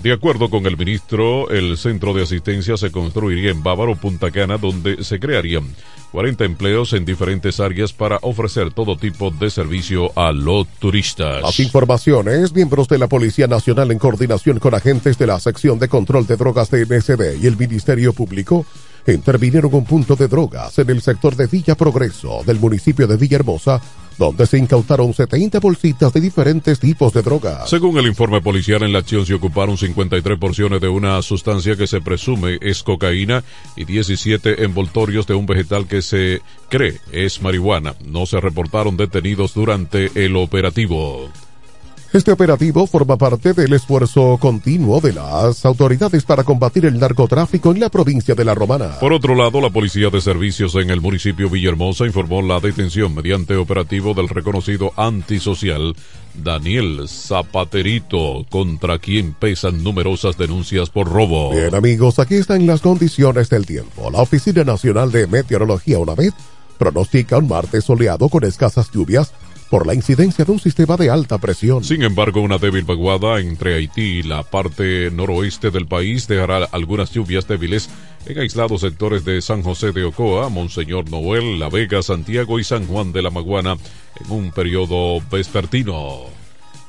De 0.02 0.12
acuerdo 0.12 0.50
con 0.50 0.66
el 0.66 0.76
ministro, 0.76 1.48
el 1.50 1.78
centro 1.78 2.12
de 2.12 2.24
asistencia 2.24 2.76
se 2.76 2.90
construiría 2.90 3.50
en 3.50 3.62
Bávaro, 3.62 3.96
Punta 3.96 4.30
Cana, 4.30 4.58
donde 4.58 5.02
se 5.02 5.18
crearían 5.18 5.64
40 6.12 6.44
empleos 6.44 6.92
en 6.92 7.04
diferentes 7.04 7.58
áreas 7.58 7.92
para 7.92 8.18
ofrecer 8.22 8.72
todo 8.72 8.96
tipo 8.96 9.30
de 9.30 9.50
servicio 9.50 10.16
a 10.16 10.30
los 10.30 10.68
turistas. 10.78 11.42
Las 11.42 11.58
informaciones, 11.58 12.52
miembros 12.54 12.86
de 12.86 12.98
la 12.98 13.08
Policía 13.08 13.46
Nacional 13.46 13.90
en 13.90 13.98
coordinación 13.98 14.58
con 14.60 14.74
agentes 14.74 15.18
de 15.18 15.26
la 15.26 15.40
sección 15.40 15.78
de 15.78 15.88
control 15.88 16.26
de 16.26 16.36
drogas 16.36 16.70
de 16.70 16.86
MSD 16.86 17.42
y 17.42 17.46
el 17.46 17.56
Ministerio 17.56 18.12
Público, 18.12 18.64
intervinieron 19.12 19.74
un 19.74 19.84
punto 19.84 20.16
de 20.16 20.28
drogas 20.28 20.78
en 20.78 20.88
el 20.90 21.02
sector 21.02 21.36
de 21.36 21.46
Villa 21.46 21.74
Progreso 21.74 22.42
del 22.46 22.58
municipio 22.58 23.06
de 23.06 23.16
Villahermosa, 23.16 23.80
donde 24.16 24.46
se 24.46 24.58
incautaron 24.58 25.12
70 25.12 25.58
bolsitas 25.60 26.12
de 26.12 26.20
diferentes 26.20 26.78
tipos 26.78 27.12
de 27.12 27.22
drogas. 27.22 27.68
Según 27.68 27.98
el 27.98 28.06
informe 28.06 28.40
policial, 28.40 28.82
en 28.82 28.92
la 28.92 29.00
acción 29.00 29.26
se 29.26 29.34
ocuparon 29.34 29.76
53 29.76 30.38
porciones 30.38 30.80
de 30.80 30.88
una 30.88 31.20
sustancia 31.22 31.76
que 31.76 31.86
se 31.86 32.00
presume 32.00 32.58
es 32.60 32.82
cocaína 32.82 33.42
y 33.76 33.84
17 33.84 34.64
envoltorios 34.64 35.26
de 35.26 35.34
un 35.34 35.46
vegetal 35.46 35.86
que 35.86 36.00
se 36.00 36.40
cree 36.68 37.00
es 37.12 37.42
marihuana. 37.42 37.94
No 38.04 38.26
se 38.26 38.40
reportaron 38.40 38.96
detenidos 38.96 39.54
durante 39.54 40.10
el 40.14 40.36
operativo. 40.36 41.28
Este 42.14 42.30
operativo 42.30 42.86
forma 42.86 43.18
parte 43.18 43.54
del 43.54 43.72
esfuerzo 43.72 44.38
continuo 44.40 45.00
de 45.00 45.14
las 45.14 45.64
autoridades 45.64 46.22
para 46.22 46.44
combatir 46.44 46.86
el 46.86 47.00
narcotráfico 47.00 47.72
en 47.72 47.80
la 47.80 47.88
provincia 47.88 48.36
de 48.36 48.44
La 48.44 48.54
Romana. 48.54 49.00
Por 49.00 49.12
otro 49.12 49.34
lado, 49.34 49.60
la 49.60 49.70
Policía 49.70 50.10
de 50.10 50.20
Servicios 50.20 50.76
en 50.76 50.90
el 50.90 51.00
municipio 51.00 51.50
Villahermosa 51.50 52.06
informó 52.06 52.40
la 52.40 52.60
detención 52.60 53.16
mediante 53.16 53.56
operativo 53.56 54.14
del 54.14 54.28
reconocido 54.28 54.92
antisocial 54.96 55.96
Daniel 56.34 57.08
Zapaterito, 57.08 58.46
contra 58.48 59.00
quien 59.00 59.34
pesan 59.34 59.82
numerosas 59.82 60.38
denuncias 60.38 60.90
por 60.90 61.10
robo. 61.10 61.50
Bien 61.50 61.74
amigos, 61.74 62.20
aquí 62.20 62.36
están 62.36 62.64
las 62.64 62.80
condiciones 62.80 63.50
del 63.50 63.66
tiempo. 63.66 64.08
La 64.12 64.20
Oficina 64.20 64.62
Nacional 64.62 65.10
de 65.10 65.26
Meteorología 65.26 65.98
una 65.98 66.14
vez 66.14 66.32
pronostica 66.78 67.38
un 67.38 67.48
martes 67.48 67.82
soleado 67.82 68.28
con 68.28 68.44
escasas 68.44 68.88
lluvias 68.92 69.32
por 69.70 69.86
la 69.86 69.94
incidencia 69.94 70.44
de 70.44 70.52
un 70.52 70.60
sistema 70.60 70.96
de 70.96 71.10
alta 71.10 71.38
presión. 71.38 71.82
Sin 71.84 72.02
embargo, 72.02 72.40
una 72.40 72.58
débil 72.58 72.84
vaguada 72.84 73.40
entre 73.40 73.74
Haití 73.74 74.18
y 74.18 74.22
la 74.22 74.42
parte 74.42 75.10
noroeste 75.10 75.70
del 75.70 75.86
país 75.86 76.28
dejará 76.28 76.64
algunas 76.72 77.10
lluvias 77.12 77.48
débiles 77.48 77.88
en 78.26 78.38
aislados 78.38 78.80
sectores 78.80 79.24
de 79.24 79.40
San 79.42 79.62
José 79.62 79.92
de 79.92 80.04
Ocoa, 80.04 80.48
Monseñor 80.48 81.10
Noel, 81.10 81.58
La 81.58 81.68
Vega, 81.68 82.02
Santiago 82.02 82.58
y 82.58 82.64
San 82.64 82.86
Juan 82.86 83.12
de 83.12 83.22
la 83.22 83.30
Maguana 83.30 83.76
en 84.24 84.30
un 84.30 84.50
periodo 84.50 85.20
vespertino. 85.30 86.43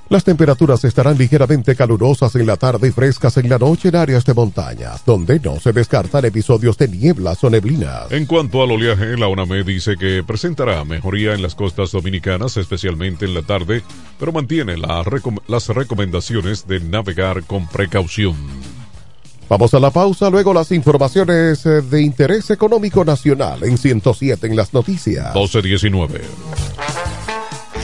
Las 0.07 0.23
temperaturas 0.23 0.83
estarán 0.83 1.17
ligeramente 1.17 1.75
calurosas 1.75 2.35
en 2.35 2.45
la 2.45 2.57
tarde 2.57 2.89
y 2.89 2.91
frescas 2.91 3.37
en 3.37 3.49
la 3.49 3.57
noche 3.57 3.89
en 3.89 3.95
áreas 3.95 4.23
de 4.23 4.35
montañas, 4.35 5.03
donde 5.03 5.39
no 5.39 5.59
se 5.59 5.73
descartan 5.73 6.25
episodios 6.25 6.77
de 6.77 6.87
nieblas 6.87 7.43
o 7.43 7.49
neblinas. 7.49 8.11
En 8.11 8.27
cuanto 8.27 8.61
al 8.61 8.71
oleaje, 8.71 9.17
la 9.17 9.27
UNAMED 9.27 9.65
dice 9.65 9.95
que 9.97 10.23
presentará 10.23 10.83
mejoría 10.85 11.33
en 11.33 11.41
las 11.41 11.55
costas 11.55 11.91
dominicanas, 11.91 12.55
especialmente 12.57 13.25
en 13.25 13.33
la 13.33 13.41
tarde, 13.41 13.81
pero 14.19 14.31
mantiene 14.31 14.77
la 14.77 15.01
recom 15.01 15.37
las 15.47 15.69
recomendaciones 15.69 16.67
de 16.67 16.81
navegar 16.81 17.43
con 17.43 17.67
precaución. 17.67 18.35
Vamos 19.49 19.73
a 19.73 19.79
la 19.79 19.89
pausa, 19.89 20.29
luego 20.29 20.53
las 20.53 20.71
informaciones 20.71 21.63
de 21.63 22.01
interés 22.01 22.51
económico 22.51 23.03
nacional 23.03 23.63
en 23.63 23.77
107 23.77 24.45
en 24.45 24.55
las 24.55 24.71
noticias. 24.71 25.33
1219. 25.33 26.21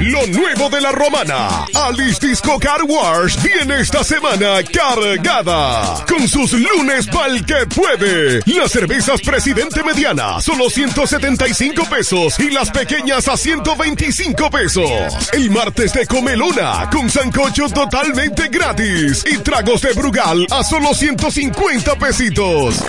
Lo 0.00 0.26
nuevo 0.28 0.68
de 0.70 0.80
la 0.80 0.92
romana. 0.92 1.66
Alice 1.74 2.24
Disco 2.24 2.58
Car 2.60 2.82
Wash 2.84 3.36
viene 3.42 3.80
esta 3.80 4.04
semana 4.04 4.62
cargada. 4.62 6.04
Con 6.06 6.28
sus 6.28 6.52
lunes 6.52 7.06
pa'l 7.08 7.44
que 7.44 7.66
puede. 7.66 8.40
Las 8.46 8.70
cervezas 8.70 9.20
Presidente 9.22 9.82
Mediana, 9.82 10.40
solo 10.40 10.70
175 10.70 11.84
pesos. 11.90 12.38
Y 12.38 12.50
las 12.50 12.70
pequeñas 12.70 13.26
a 13.26 13.36
125 13.36 14.50
pesos. 14.50 15.30
El 15.32 15.50
martes 15.50 15.92
de 15.94 16.06
Comelona, 16.06 16.88
con 16.90 17.10
sancocho 17.10 17.68
totalmente 17.68 18.48
gratis. 18.48 19.24
Y 19.30 19.38
tragos 19.38 19.82
de 19.82 19.94
Brugal 19.94 20.46
a 20.50 20.62
solo 20.62 20.94
150 20.94 21.96
pesitos. 21.96 22.84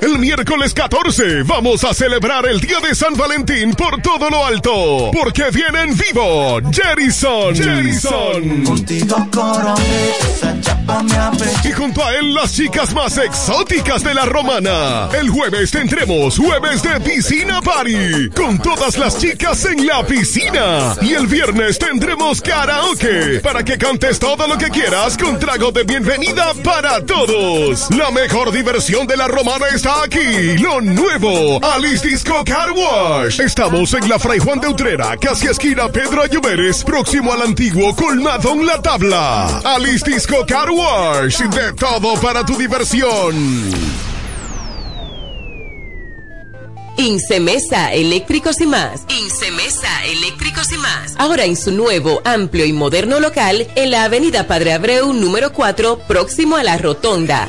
El 0.00 0.18
miércoles 0.18 0.74
14 0.74 1.44
vamos 1.44 1.84
a 1.84 1.94
celebrar 1.94 2.44
el 2.46 2.60
Día 2.60 2.80
de 2.80 2.94
San 2.94 3.14
Valentín 3.16 3.72
por 3.74 4.00
todo 4.02 4.28
lo 4.28 4.44
alto. 4.44 5.10
Porque 5.12 5.44
viene 5.52 5.82
en 5.82 5.96
vivo 5.96 6.60
Jerison. 6.72 7.54
Jerison. 7.54 8.64
Y 11.64 11.72
junto 11.72 12.04
a 12.04 12.14
él 12.14 12.34
las 12.34 12.52
chicas 12.52 12.92
más 12.94 13.16
exóticas 13.18 14.02
de 14.02 14.14
la 14.14 14.24
romana. 14.24 15.08
El 15.12 15.30
jueves 15.30 15.70
tendremos 15.70 16.36
jueves 16.36 16.82
de 16.82 17.00
piscina 17.00 17.60
party. 17.62 18.30
Con 18.34 18.58
todas 18.58 18.98
las 18.98 19.18
chicas 19.18 19.64
en 19.66 19.86
la 19.86 20.04
piscina. 20.04 20.96
Y 21.00 21.14
el 21.14 21.26
viernes 21.28 21.78
tendremos 21.78 22.40
karaoke. 22.40 23.40
Para 23.40 23.62
que 23.64 23.78
cantes 23.78 24.18
todo 24.18 24.48
lo 24.48 24.58
que 24.58 24.70
quieras 24.70 25.16
con 25.16 25.38
trago 25.38 25.70
de 25.70 25.84
bienvenida 25.84 26.54
para 26.64 27.04
todos. 27.06 27.88
La 27.90 28.10
mejor 28.10 28.50
diversión 28.50 29.06
de 29.06 29.16
la 29.16 29.28
romana 29.28 29.59
está 29.66 30.04
aquí. 30.04 30.58
Lo 30.58 30.80
nuevo. 30.80 31.62
Alice 31.64 32.06
Disco 32.06 32.42
Car 32.44 32.70
Wash. 32.72 33.40
Estamos 33.40 33.92
en 33.94 34.08
la 34.08 34.18
Fray 34.18 34.38
Juan 34.38 34.60
de 34.60 34.68
Utrera, 34.68 35.16
casi 35.16 35.46
esquina 35.46 35.88
Pedro 35.88 36.22
Ayuberes, 36.22 36.84
próximo 36.84 37.32
al 37.32 37.42
antiguo 37.42 37.94
colmado 37.94 38.52
en 38.52 38.66
la 38.66 38.80
tabla. 38.80 39.60
Alice 39.64 40.08
Disco 40.08 40.44
Car 40.46 40.70
Wash. 40.70 41.40
De 41.40 41.72
todo 41.74 42.14
para 42.20 42.44
tu 42.44 42.56
diversión. 42.56 43.70
Incemesa 46.96 47.92
Eléctricos 47.92 48.60
y 48.60 48.66
más. 48.66 49.02
Incemesa 49.08 50.04
Eléctricos 50.04 50.70
y 50.72 50.76
más. 50.76 51.14
Ahora 51.16 51.44
en 51.44 51.56
su 51.56 51.72
nuevo, 51.72 52.20
amplio 52.24 52.66
y 52.66 52.72
moderno 52.72 53.20
local 53.20 53.66
en 53.74 53.90
la 53.90 54.04
Avenida 54.04 54.46
Padre 54.46 54.74
Abreu 54.74 55.12
número 55.12 55.52
4, 55.52 56.00
próximo 56.06 56.56
a 56.56 56.62
la 56.62 56.76
Rotonda. 56.76 57.48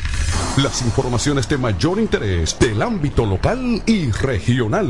...las 0.57 0.81
informaciones 0.81 1.47
de 1.47 1.57
mayor 1.57 1.99
interés... 1.99 2.57
...del 2.59 2.81
ámbito 2.81 3.25
local 3.25 3.81
y 3.85 4.11
regional. 4.11 4.87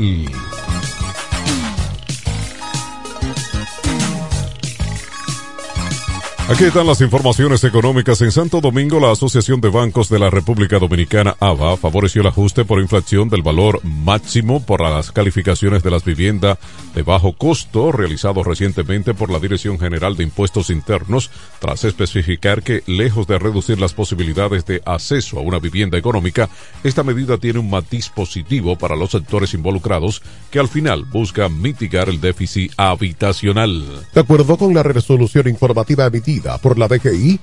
Aquí 6.52 6.64
están 6.64 6.86
las 6.86 7.00
informaciones 7.00 7.64
económicas. 7.64 8.20
En 8.20 8.30
Santo 8.30 8.60
Domingo, 8.60 9.00
la 9.00 9.10
Asociación 9.10 9.62
de 9.62 9.70
Bancos 9.70 10.10
de 10.10 10.18
la 10.18 10.28
República 10.28 10.78
Dominicana, 10.78 11.34
ABA, 11.40 11.78
favoreció 11.78 12.20
el 12.20 12.28
ajuste 12.28 12.66
por 12.66 12.78
inflación 12.78 13.30
del 13.30 13.42
valor 13.42 13.80
máximo 13.82 14.62
por 14.62 14.82
las 14.82 15.12
calificaciones 15.12 15.82
de 15.82 15.90
las 15.90 16.04
viviendas 16.04 16.58
de 16.94 17.02
bajo 17.02 17.32
costo 17.32 17.90
realizado 17.90 18.44
recientemente 18.44 19.14
por 19.14 19.30
la 19.30 19.38
Dirección 19.38 19.78
General 19.78 20.14
de 20.14 20.24
Impuestos 20.24 20.68
Internos, 20.68 21.30
tras 21.58 21.84
especificar 21.84 22.62
que, 22.62 22.82
lejos 22.86 23.26
de 23.26 23.38
reducir 23.38 23.80
las 23.80 23.94
posibilidades 23.94 24.66
de 24.66 24.82
acceso 24.84 25.38
a 25.38 25.42
una 25.42 25.58
vivienda 25.58 25.96
económica, 25.96 26.50
esta 26.84 27.02
medida 27.02 27.38
tiene 27.38 27.60
un 27.60 27.70
matiz 27.70 28.10
positivo 28.10 28.76
para 28.76 28.94
los 28.94 29.12
sectores 29.12 29.54
involucrados 29.54 30.20
que 30.50 30.58
al 30.58 30.68
final 30.68 31.06
busca 31.06 31.48
mitigar 31.48 32.10
el 32.10 32.20
déficit 32.20 32.72
habitacional. 32.76 34.04
De 34.12 34.20
acuerdo 34.20 34.58
con 34.58 34.74
la 34.74 34.82
resolución 34.82 35.48
informativa 35.48 36.04
emitida 36.04 36.41
por 36.62 36.78
la 36.78 36.88
DGI, 36.88 37.38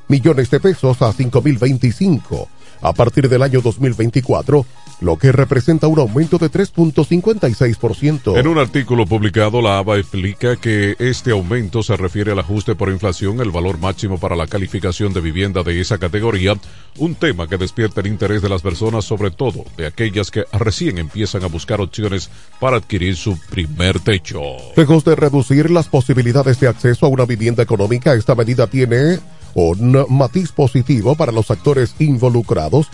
millones 0.09 0.51
de 0.51 0.61
pesos 0.61 1.03
a 1.03 1.13
5.025 1.13 2.49
a 2.81 2.93
partir 2.93 3.29
del 3.29 3.43
año 3.43 3.61
2024 3.61 4.65
lo 5.01 5.17
que 5.17 5.33
representa 5.33 5.87
un 5.87 5.99
aumento 5.99 6.39
de 6.39 6.51
3.56%. 6.51 8.39
En 8.39 8.47
un 8.47 8.59
artículo 8.59 9.07
publicado, 9.07 9.63
la 9.63 9.79
ABA 9.79 9.99
explica 9.99 10.57
que 10.57 10.97
este 10.99 11.31
aumento 11.31 11.83
se 11.83 11.97
refiere 11.97 12.33
al 12.33 12.39
ajuste 12.41 12.75
por 12.75 12.91
inflación, 12.91 13.41
el 13.41 13.51
valor 13.51 13.79
máximo 13.79 14.19
para 14.19 14.37
la 14.37 14.47
calificación 14.47 15.13
de 15.13 15.21
vivienda 15.21 15.63
de 15.63 15.81
esa 15.81 15.99
categoría, 15.99 16.55
un 16.99 17.15
tema 17.15 17.47
que 17.47 17.59
despierta 17.59 18.01
el 18.01 18.09
interés 18.09 18.43
de 18.43 18.49
las 18.49 18.63
personas, 18.63 19.05
sobre 19.05 19.31
todo 19.31 19.65
de 19.77 19.87
aquellas 19.87 20.31
que 20.31 20.45
recién 20.53 20.99
empiezan 20.99 21.45
a 21.45 21.49
buscar 21.49 21.81
opciones 21.81 22.31
para 22.59 22.79
adquirir 22.79 23.17
su 23.17 23.39
primer 23.51 24.01
techo. 24.01 24.41
Lejos 24.77 25.05
de 25.05 25.15
reducir 25.15 25.71
las 25.71 25.89
posibilidades 25.89 26.59
de 26.61 26.69
acceso 26.69 27.07
a 27.07 27.09
una 27.09 27.25
vivienda 27.25 27.63
económica, 27.63 28.15
esta 28.15 28.35
medida 28.35 28.67
tiene 28.67 29.21
un 29.55 30.07
matiz 30.09 30.53
positivo 30.53 31.15
para 31.15 31.33
los 31.33 31.51
actores 31.51 31.95
involucrados 31.99 32.89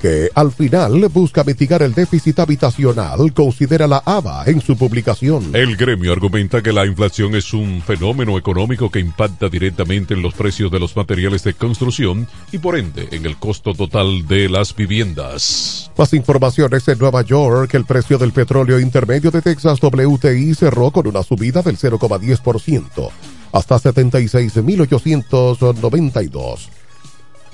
que 0.00 0.30
al 0.34 0.52
final 0.52 1.08
busca 1.08 1.44
mitigar 1.44 1.82
el 1.82 1.94
déficit 1.94 2.38
habitacional, 2.38 3.32
considera 3.32 3.86
la 3.86 4.02
ABA 4.04 4.44
en 4.46 4.60
su 4.60 4.76
publicación. 4.76 5.54
El 5.54 5.76
gremio 5.76 6.12
argumenta 6.12 6.62
que 6.62 6.72
la 6.72 6.86
inflación 6.86 7.34
es 7.34 7.52
un 7.52 7.82
fenómeno 7.82 8.38
económico 8.38 8.90
que 8.90 9.00
impacta 9.00 9.48
directamente 9.48 10.14
en 10.14 10.22
los 10.22 10.34
precios 10.34 10.70
de 10.70 10.78
los 10.78 10.96
materiales 10.96 11.42
de 11.44 11.54
construcción 11.54 12.28
y 12.52 12.58
por 12.58 12.76
ende 12.76 13.08
en 13.10 13.26
el 13.26 13.36
costo 13.36 13.74
total 13.74 14.26
de 14.26 14.48
las 14.48 14.74
viviendas. 14.74 15.90
Más 15.96 16.12
informaciones 16.12 16.86
en 16.88 16.98
Nueva 16.98 17.22
York, 17.22 17.74
el 17.74 17.84
precio 17.84 18.18
del 18.18 18.32
petróleo 18.32 18.78
intermedio 18.78 19.30
de 19.30 19.42
Texas 19.42 19.80
WTI 19.82 20.54
cerró 20.54 20.90
con 20.90 21.06
una 21.06 21.22
subida 21.22 21.62
del 21.62 21.78
0,10% 21.78 23.10
hasta 23.52 23.76
76.892 23.76 26.75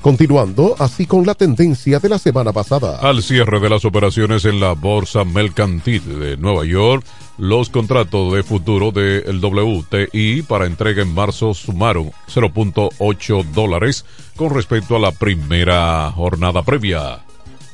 continuando 0.03 0.75
así 0.79 1.07
con 1.07 1.25
la 1.25 1.35
tendencia 1.35 2.01
de 2.01 2.09
la 2.09 2.19
semana 2.19 2.53
pasada. 2.53 2.99
Al 2.99 3.23
cierre 3.23 3.61
de 3.61 3.71
las 3.71 3.85
operaciones 3.85 4.45
en 4.45 4.61
la 4.61 4.73
Bolsa 4.73 5.25
Mercantil 5.25 6.19
de 6.19 6.37
Nueva 6.37 6.67
York, 6.67 7.05
los 7.39 7.71
contratos 7.71 8.35
de 8.35 8.43
futuro 8.43 8.91
del 8.91 9.43
WTI 9.43 10.43
para 10.43 10.67
entrega 10.67 11.03
en 11.03 11.15
marzo 11.15 11.55
sumaron 11.55 12.11
0.8 12.29 13.45
dólares 13.53 14.05
con 14.37 14.51
respecto 14.51 14.97
a 14.97 14.99
la 14.99 15.13
primera 15.13 16.11
jornada 16.11 16.63
previa. 16.63 17.21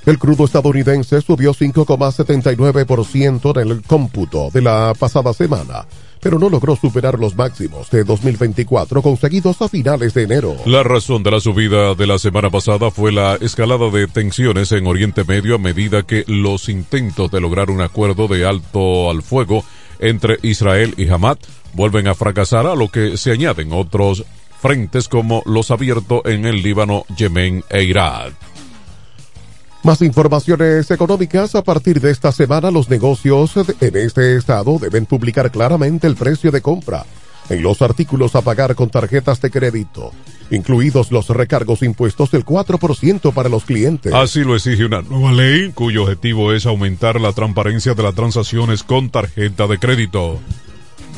El 0.07 0.19
crudo 0.19 0.45
estadounidense 0.45 1.21
subió 1.21 1.53
5,79% 1.53 3.61
en 3.61 3.69
el 3.69 3.83
cómputo 3.83 4.51
de 4.53 4.63
la 4.63 4.95
pasada 4.99 5.33
semana 5.33 5.87
pero 6.21 6.39
no 6.39 6.49
logró 6.49 6.77
superar 6.77 7.19
los 7.19 7.37
máximos 7.37 7.91
de 7.91 8.05
2024 8.05 9.03
conseguidos 9.03 9.61
a 9.63 9.69
finales 9.69 10.15
de 10.15 10.23
enero. 10.23 10.57
La 10.67 10.83
razón 10.83 11.23
de 11.23 11.31
la 11.31 11.41
subida 11.41 11.95
de 11.95 12.07
la 12.07 12.19
semana 12.19 12.51
pasada 12.51 12.91
fue 12.91 13.13
la 13.13 13.37
escalada 13.37 13.91
de 13.91 14.07
tensiones 14.07 14.73
en 14.73 14.87
Oriente 14.87 15.25
Medio 15.25 15.57
a 15.57 15.59
medida 15.59 16.03
que 16.03 16.25
los 16.27 16.69
intentos 16.69 17.31
de 17.31 17.41
lograr 17.41 17.71
un 17.71 17.81
acuerdo 17.81 18.29
de 18.29 18.47
alto 18.47 19.11
al 19.11 19.23
fuego 19.23 19.65
entre 19.99 20.39
Israel 20.43 20.95
y 20.97 21.09
Hamas 21.09 21.39
vuelven 21.73 22.09
a 22.09 22.15
fracasar 22.15 22.67
a 22.67 22.75
lo 22.75 22.89
que 22.89 23.17
se 23.17 23.33
añaden 23.33 23.73
otros 23.73 24.25
frentes 24.61 25.09
como 25.09 25.43
los 25.47 25.71
abiertos 25.71 26.23
en 26.25 26.45
el 26.45 26.63
Líbano, 26.63 27.05
Yemen 27.17 27.65
e 27.71 27.85
Irak. 27.85 28.35
Más 29.85 30.03
informaciones 30.03 30.91
económicas. 30.91 31.55
A 31.55 31.63
partir 31.63 32.01
de 32.01 32.11
esta 32.11 32.33
semana, 32.33 32.71
los 32.71 32.91
negocios 32.91 33.53
en 33.57 33.97
este 33.97 34.37
estado 34.37 34.79
deben 34.79 35.07
publicar 35.07 35.51
claramente 35.51 36.07
el 36.07 36.17
precio 36.17 36.51
de 36.51 36.61
compra 36.61 37.07
en 37.49 37.63
los 37.63 37.81
artículos 37.81 38.35
a 38.35 38.43
pagar 38.43 38.75
con 38.75 38.91
tarjetas 38.91 39.41
de 39.41 39.51
crédito, 39.51 40.13
incluidos 40.51 41.11
los 41.11 41.29
recargos 41.29 41.83
impuestos 41.83 42.31
del 42.31 42.45
4% 42.45 43.33
para 43.33 43.49
los 43.49 43.65
clientes. 43.65 44.13
Así 44.13 44.41
lo 44.41 44.55
exige 44.55 44.85
una 44.85 45.03
nueva 45.03 45.33
ley 45.33 45.73
cuyo 45.73 46.03
objetivo 46.03 46.53
es 46.53 46.67
aumentar 46.67 47.21
la 47.21 47.33
transparencia 47.33 47.95
de 47.95 48.03
las 48.03 48.15
transacciones 48.15 48.83
con 48.83 49.11
tarjeta 49.11 49.67
de 49.67 49.79
crédito. 49.79 50.41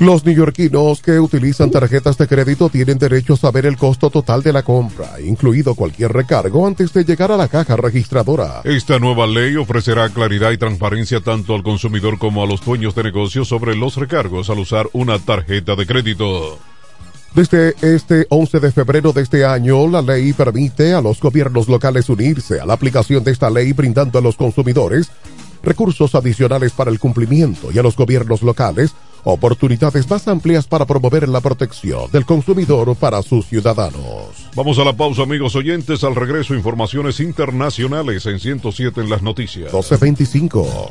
Los 0.01 0.25
neoyorquinos 0.25 1.03
que 1.03 1.21
utilizan 1.21 1.71
tarjetas 1.71 2.17
de 2.17 2.27
crédito 2.27 2.71
tienen 2.71 2.97
derecho 2.97 3.35
a 3.35 3.37
saber 3.37 3.67
el 3.67 3.77
costo 3.77 4.09
total 4.09 4.43
de 4.43 4.51
la 4.51 4.63
compra, 4.63 5.21
incluido 5.21 5.75
cualquier 5.75 6.11
recargo 6.11 6.67
antes 6.67 6.95
de 6.95 7.05
llegar 7.05 7.31
a 7.31 7.37
la 7.37 7.49
caja 7.49 7.77
registradora. 7.77 8.63
Esta 8.65 8.99
nueva 8.99 9.27
ley 9.27 9.57
ofrecerá 9.57 10.09
claridad 10.09 10.53
y 10.53 10.57
transparencia 10.57 11.21
tanto 11.21 11.55
al 11.55 11.63
consumidor 11.63 12.19
como 12.19 12.43
a 12.43 12.47
los 12.47 12.65
dueños 12.65 12.95
de 12.95 13.03
negocios 13.03 13.49
sobre 13.49 13.77
los 13.77 13.97
recargos 13.97 14.49
al 14.49 14.61
usar 14.61 14.89
una 14.95 15.19
tarjeta 15.19 15.77
de 15.77 15.87
crédito. 15.87 16.59
Desde 17.35 17.75
este 17.83 18.27
11 18.31 18.59
de 18.59 18.73
febrero 18.73 19.13
de 19.13 19.21
este 19.21 19.45
año, 19.45 19.87
la 19.87 20.01
ley 20.01 20.33
permite 20.33 20.95
a 20.95 21.03
los 21.03 21.21
gobiernos 21.21 21.69
locales 21.69 22.09
unirse 22.09 22.59
a 22.59 22.65
la 22.65 22.73
aplicación 22.73 23.23
de 23.23 23.33
esta 23.33 23.51
ley 23.51 23.75
brindando 23.75 24.19
a 24.19 24.23
los 24.23 24.37
consumidores 24.37 25.11
recursos 25.63 26.15
adicionales 26.15 26.73
para 26.73 26.91
el 26.91 26.99
cumplimiento 26.99 27.71
y 27.71 27.79
a 27.79 27.83
los 27.83 27.97
gobiernos 27.97 28.41
locales 28.41 28.95
oportunidades 29.25 30.09
más 30.09 30.27
amplias 30.29 30.67
para 30.67 30.87
promover 30.87 31.29
la 31.29 31.41
protección 31.41 32.11
del 32.11 32.25
consumidor 32.25 32.95
para 32.97 33.23
sus 33.23 33.47
ciudadanos. 33.47 34.01
Vamos 34.55 34.79
a 34.79 34.85
la 34.85 34.93
pausa, 34.93 35.23
amigos 35.23 35.57
oyentes. 35.57 36.05
Al 36.05 36.15
regreso, 36.15 36.55
informaciones 36.55 37.21
internacionales 37.21 38.27
en 38.27 38.39
107 38.39 39.01
en 39.01 39.11
las 39.11 39.23
noticias. 39.23 39.73
1225. 39.73 40.91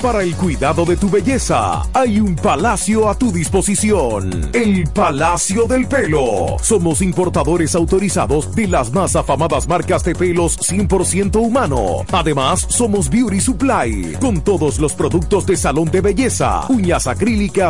Para 0.00 0.22
el 0.22 0.34
cuidado 0.34 0.84
de 0.86 0.96
tu 0.96 1.10
belleza, 1.10 1.82
hay 1.92 2.20
un 2.20 2.34
palacio 2.34 3.08
a 3.08 3.18
tu 3.18 3.30
disposición. 3.30 4.50
El 4.54 4.84
Palacio 4.84 5.66
del 5.66 5.86
Pelo. 5.86 6.56
Somos 6.62 7.02
importadores 7.02 7.74
autorizados 7.74 8.54
de 8.54 8.66
las 8.66 8.92
más 8.92 9.14
afamadas 9.14 9.68
marcas 9.68 10.02
de 10.04 10.14
pelos 10.14 10.58
100% 10.58 11.36
humano. 11.36 12.04
Además, 12.12 12.66
somos 12.70 13.10
Beauty 13.10 13.40
Supply, 13.40 14.16
con 14.20 14.40
todos 14.40 14.78
los 14.78 14.94
productos 14.94 15.44
de 15.46 15.56
salón 15.56 15.90
de 15.90 16.00
belleza, 16.00 16.66
uñas 16.68 17.06
acrílicas 17.06 17.69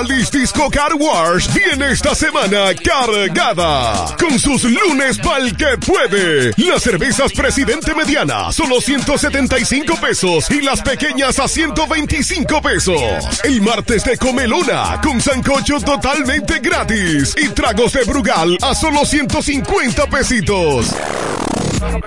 Alice 0.00 0.30
Disco 0.30 0.70
Car 0.70 0.94
Wash 0.94 1.52
viene 1.52 1.92
esta 1.92 2.14
semana 2.14 2.74
cargada. 2.74 4.16
Con 4.18 4.38
sus 4.38 4.64
lunes 4.64 5.18
pa'l 5.18 5.54
que 5.54 5.76
puede. 5.76 6.52
Las 6.56 6.84
cervezas 6.84 7.34
Presidente 7.34 7.94
Mediana, 7.94 8.50
solo 8.50 8.80
175 8.80 9.96
pesos. 10.00 10.50
Y 10.50 10.62
las 10.62 10.80
pequeñas 10.80 11.38
a 11.38 11.46
125 11.46 12.62
pesos. 12.62 13.40
El 13.44 13.60
martes 13.60 14.02
de 14.04 14.16
Comelona, 14.16 14.98
con 15.02 15.20
sancocho 15.20 15.78
totalmente 15.80 16.60
gratis. 16.60 17.34
Y 17.36 17.50
tragos 17.50 17.92
de 17.92 18.04
Brugal 18.04 18.56
a 18.62 18.74
solo 18.74 19.04
150 19.04 20.06
pesitos. 20.06 20.94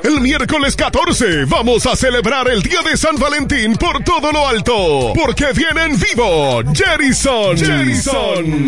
El 0.03 0.21
miércoles 0.21 0.75
14 0.75 1.45
vamos 1.45 1.87
a 1.87 1.95
celebrar 1.95 2.47
el 2.47 2.61
día 2.61 2.81
de 2.83 2.95
San 2.95 3.15
Valentín 3.15 3.75
por 3.75 4.03
todo 4.03 4.31
lo 4.31 4.47
alto. 4.47 5.13
Porque 5.15 5.47
viene 5.53 5.85
en 5.85 5.99
vivo 5.99 6.61
Jerison. 6.73 7.57
Jerison. 7.57 8.65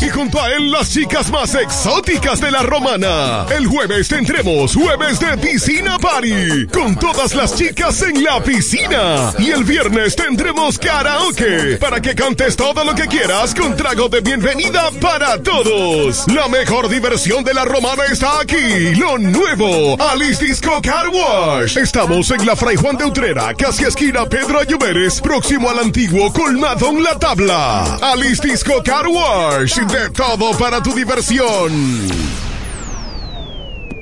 Y 0.00 0.08
junto 0.08 0.40
a 0.40 0.52
él 0.52 0.70
las 0.70 0.90
chicas 0.90 1.30
más 1.30 1.54
exóticas 1.54 2.40
de 2.40 2.50
la 2.50 2.62
romana. 2.62 3.46
El 3.50 3.66
jueves 3.66 4.08
tendremos 4.08 4.74
jueves 4.74 5.20
de 5.20 5.36
piscina 5.36 5.98
party. 5.98 6.66
Con 6.72 6.96
todas 6.96 7.34
las 7.34 7.56
chicas 7.56 8.02
en 8.02 8.24
la 8.24 8.42
piscina. 8.42 9.34
Y 9.38 9.50
el 9.50 9.64
viernes 9.64 10.16
tendremos 10.16 10.78
karaoke. 10.78 11.76
Para 11.78 12.00
que 12.00 12.14
cantes 12.14 12.56
todo 12.56 12.84
lo 12.84 12.94
que 12.94 13.06
quieras 13.06 13.54
con 13.54 13.76
trago 13.76 14.08
de 14.08 14.20
bienvenida 14.22 14.90
para 15.00 15.42
todos. 15.42 16.26
La 16.28 16.48
mejor 16.48 16.88
diversión 16.88 17.44
de 17.44 17.52
la 17.52 17.64
romana 17.64 17.97
está 18.04 18.40
aquí. 18.40 18.94
Lo 18.96 19.18
nuevo. 19.18 20.00
Alice 20.00 20.44
Disco 20.44 20.80
Car 20.82 21.08
Wash. 21.08 21.76
Estamos 21.76 22.30
en 22.30 22.46
la 22.46 22.56
Fray 22.56 22.76
Juan 22.76 22.96
de 22.96 23.04
Utrera, 23.04 23.54
casi 23.54 23.84
esquina 23.84 24.26
Pedro 24.26 24.60
Ayuberes, 24.60 25.20
próximo 25.20 25.70
al 25.70 25.78
antiguo 25.78 26.32
colmado 26.32 26.88
en 26.88 27.02
la 27.02 27.18
tabla. 27.18 27.98
Alice 28.02 28.46
Disco 28.46 28.82
Car 28.84 29.06
Wash. 29.06 29.78
De 29.78 30.10
todo 30.10 30.56
para 30.58 30.82
tu 30.82 30.94
diversión. 30.94 32.47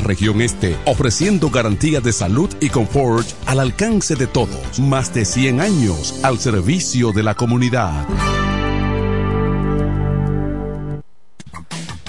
región 0.00 0.40
este, 0.40 0.76
ofreciendo 0.84 1.50
garantía 1.50 2.00
de 2.00 2.12
salud 2.12 2.50
y 2.60 2.68
confort 2.68 3.26
al 3.46 3.60
alcance 3.60 4.16
de 4.16 4.26
todos. 4.26 4.78
Más 4.78 5.12
de 5.14 5.24
100 5.24 5.60
años 5.60 6.20
al 6.22 6.38
servicio 6.38 7.12
de 7.12 7.22
la 7.22 7.34
comunidad. 7.34 8.06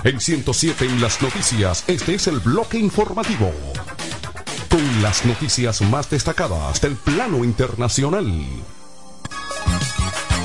En 0.04 0.20
107 0.20 0.86
en 0.86 1.02
las 1.02 1.20
noticias, 1.22 1.84
este 1.88 2.14
es 2.14 2.28
el 2.28 2.40
bloque 2.40 2.78
informativo. 2.78 3.52
Con 4.70 5.02
las 5.02 5.26
noticias 5.26 5.82
más 5.82 6.10
destacadas 6.12 6.80
del 6.80 6.96
plano 6.96 7.44
internacional. 7.44 8.32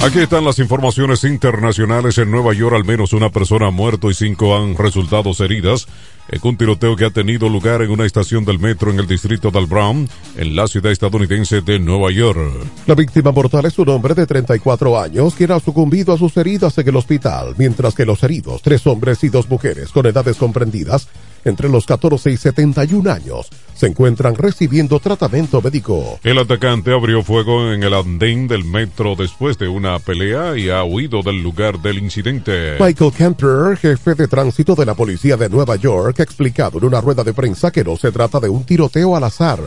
Aquí 0.03 0.21
están 0.21 0.47
las 0.47 0.59
informaciones 0.59 1.25
internacionales. 1.25 2.17
En 2.17 2.31
Nueva 2.31 2.55
York 2.55 2.75
al 2.75 2.87
menos 2.87 3.13
una 3.13 3.29
persona 3.29 3.67
ha 3.67 3.71
muerto 3.71 4.11
y 4.11 4.15
cinco 4.15 4.57
han 4.57 4.75
resultado 4.79 5.31
heridas 5.39 5.89
en 6.31 6.41
un 6.43 6.57
tiroteo 6.57 6.97
que 6.97 7.05
ha 7.05 7.11
tenido 7.11 7.49
lugar 7.49 7.83
en 7.83 7.91
una 7.91 8.07
estación 8.07 8.45
del 8.45 8.59
metro 8.59 8.91
en 8.91 9.01
el 9.01 9.07
distrito 9.07 9.51
del 9.51 9.67
Brown, 9.67 10.09
en 10.37 10.57
la 10.57 10.67
ciudad 10.69 10.93
estadounidense 10.93 11.61
de 11.61 11.79
Nueva 11.79 12.11
York. 12.11 12.39
La 12.87 12.95
víctima 12.95 13.33
mortal 13.33 13.67
es 13.67 13.79
un 13.79 13.89
hombre 13.89 14.15
de 14.15 14.27
34 14.27 15.01
años 15.01 15.35
quien 15.35 15.53
ha 15.53 15.61
sucumbido 15.61 16.15
a 16.15 16.19
sus 16.19 16.37
heridas 16.37 16.77
en 16.79 16.89
el 16.89 16.97
hospital, 16.97 17.55
mientras 17.59 17.95
que 17.95 18.07
los 18.07 18.23
heridos, 18.23 18.63
tres 18.63 18.87
hombres 18.87 19.23
y 19.25 19.29
dos 19.29 19.49
mujeres 19.49 19.91
con 19.91 20.07
edades 20.07 20.37
comprendidas 20.37 21.09
entre 21.45 21.69
los 21.69 21.87
14 21.87 22.31
y 22.31 22.37
71 22.37 23.11
años, 23.11 23.49
se 23.75 23.87
encuentran 23.87 24.35
recibiendo 24.35 25.01
tratamiento 25.01 25.63
médico. 25.63 26.21
El 26.23 26.39
atacante 26.39 26.93
abrió 26.93 27.23
fuego 27.23 27.73
en 27.73 27.83
el 27.83 27.95
andén 27.95 28.47
del 28.47 28.65
metro 28.65 29.15
después 29.17 29.57
de 29.57 29.69
una 29.69 29.99
pelea 29.99 30.57
y 30.59 30.69
ha 30.69 30.85
huido 30.85 31.23
del 31.23 31.43
lugar 31.43 31.81
del 31.81 31.99
incidente. 31.99 32.77
Michael 32.79 33.13
Kemper, 33.13 33.77
jefe 33.79 34.15
de 34.15 34.29
tránsito 34.29 34.75
de 34.75 34.85
la 34.85 34.95
policía 34.95 35.39
de 35.39 35.49
Nueva 35.49 35.77
York, 35.77 36.20
ha 36.23 36.25
explicado 36.25 36.79
en 36.79 36.85
una 36.85 37.01
rueda 37.01 37.25
de 37.25 37.35
prensa 37.35 37.71
que 37.71 37.85
no 37.85 37.97
se 37.97 38.13
trata 38.13 38.41
de 38.41 38.49
un 38.49 38.65
tiroteo 38.65 39.17
al 39.17 39.25
azar, 39.25 39.61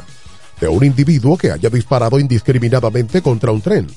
de 0.60 0.68
un 0.68 0.84
individuo 0.84 1.38
que 1.38 1.52
haya 1.52 1.70
disparado 1.70 2.20
indiscriminadamente 2.20 3.22
contra 3.22 3.52
un 3.52 3.62
tren 3.62 3.88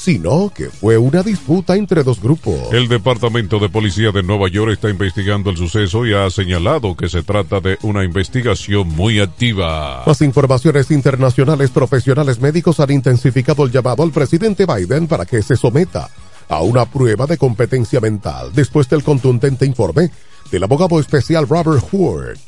sino 0.00 0.50
que 0.54 0.70
fue 0.70 0.96
una 0.96 1.22
disputa 1.22 1.76
entre 1.76 2.02
dos 2.02 2.22
grupos. 2.22 2.72
El 2.72 2.88
Departamento 2.88 3.58
de 3.58 3.68
Policía 3.68 4.10
de 4.10 4.22
Nueva 4.22 4.48
York 4.48 4.72
está 4.72 4.88
investigando 4.88 5.50
el 5.50 5.58
suceso 5.58 6.06
y 6.06 6.14
ha 6.14 6.30
señalado 6.30 6.96
que 6.96 7.10
se 7.10 7.22
trata 7.22 7.60
de 7.60 7.76
una 7.82 8.02
investigación 8.02 8.88
muy 8.88 9.20
activa. 9.20 10.02
Las 10.06 10.22
informaciones 10.22 10.90
internacionales 10.90 11.68
profesionales 11.68 12.40
médicos 12.40 12.80
han 12.80 12.92
intensificado 12.92 13.64
el 13.66 13.72
llamado 13.72 14.02
al 14.02 14.10
presidente 14.10 14.64
Biden 14.64 15.06
para 15.06 15.26
que 15.26 15.42
se 15.42 15.54
someta 15.54 16.08
a 16.48 16.62
una 16.62 16.86
prueba 16.86 17.26
de 17.26 17.36
competencia 17.36 18.00
mental 18.00 18.52
después 18.54 18.88
del 18.88 19.04
contundente 19.04 19.66
informe 19.66 20.10
del 20.50 20.64
abogado 20.64 21.00
especial 21.00 21.48
Robert 21.48 21.84
Howard, 21.92 22.38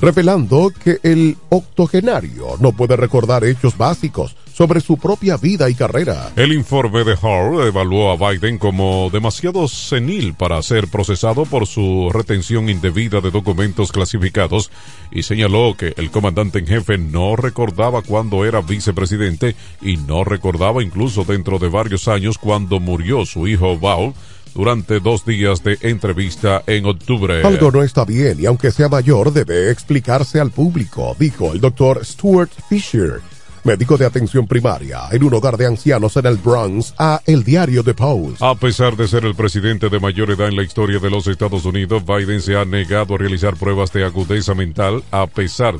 revelando 0.00 0.72
que 0.82 0.98
el 1.02 1.36
octogenario 1.48 2.56
no 2.60 2.72
puede 2.72 2.96
recordar 2.96 3.44
hechos 3.44 3.76
básicos 3.76 4.36
sobre 4.56 4.80
su 4.80 4.96
propia 4.96 5.36
vida 5.36 5.68
y 5.68 5.74
carrera. 5.74 6.32
El 6.34 6.50
informe 6.54 7.04
de 7.04 7.12
Hart 7.12 7.66
evaluó 7.66 8.10
a 8.10 8.30
Biden 8.30 8.56
como 8.56 9.10
demasiado 9.12 9.68
senil 9.68 10.32
para 10.32 10.62
ser 10.62 10.88
procesado 10.88 11.44
por 11.44 11.66
su 11.66 12.08
retención 12.10 12.70
indebida 12.70 13.20
de 13.20 13.30
documentos 13.30 13.92
clasificados 13.92 14.70
y 15.10 15.24
señaló 15.24 15.76
que 15.76 15.92
el 15.98 16.10
comandante 16.10 16.60
en 16.60 16.66
jefe 16.66 16.96
no 16.96 17.36
recordaba 17.36 18.00
cuando 18.00 18.46
era 18.46 18.62
vicepresidente 18.62 19.56
y 19.82 19.98
no 19.98 20.24
recordaba 20.24 20.82
incluso 20.82 21.24
dentro 21.24 21.58
de 21.58 21.68
varios 21.68 22.08
años 22.08 22.38
cuando 22.38 22.80
murió 22.80 23.26
su 23.26 23.46
hijo 23.46 23.78
Val 23.78 24.14
durante 24.56 25.00
dos 25.00 25.24
días 25.26 25.62
de 25.62 25.78
entrevista 25.82 26.62
en 26.66 26.86
octubre. 26.86 27.42
Algo 27.44 27.70
no 27.70 27.82
está 27.82 28.04
bien 28.04 28.40
y 28.40 28.46
aunque 28.46 28.70
sea 28.70 28.88
mayor 28.88 29.32
debe 29.32 29.70
explicarse 29.70 30.40
al 30.40 30.50
público, 30.50 31.14
dijo 31.18 31.52
el 31.52 31.60
doctor 31.60 32.04
Stuart 32.04 32.50
Fisher, 32.68 33.20
médico 33.64 33.98
de 33.98 34.06
atención 34.06 34.46
primaria 34.46 35.02
en 35.12 35.24
un 35.24 35.34
hogar 35.34 35.58
de 35.58 35.66
ancianos 35.66 36.16
en 36.16 36.26
el 36.26 36.36
Bronx, 36.38 36.94
a 36.96 37.20
El 37.26 37.44
Diario 37.44 37.82
de 37.82 37.92
Post. 37.92 38.40
A 38.40 38.54
pesar 38.54 38.96
de 38.96 39.06
ser 39.06 39.26
el 39.26 39.34
presidente 39.34 39.90
de 39.90 40.00
mayor 40.00 40.30
edad 40.30 40.48
en 40.48 40.56
la 40.56 40.62
historia 40.62 40.98
de 41.00 41.10
los 41.10 41.26
Estados 41.26 41.66
Unidos, 41.66 42.02
Biden 42.06 42.40
se 42.40 42.56
ha 42.56 42.64
negado 42.64 43.14
a 43.14 43.18
realizar 43.18 43.56
pruebas 43.56 43.92
de 43.92 44.04
agudeza 44.04 44.54
mental 44.54 45.04
a 45.10 45.26
pesar 45.26 45.74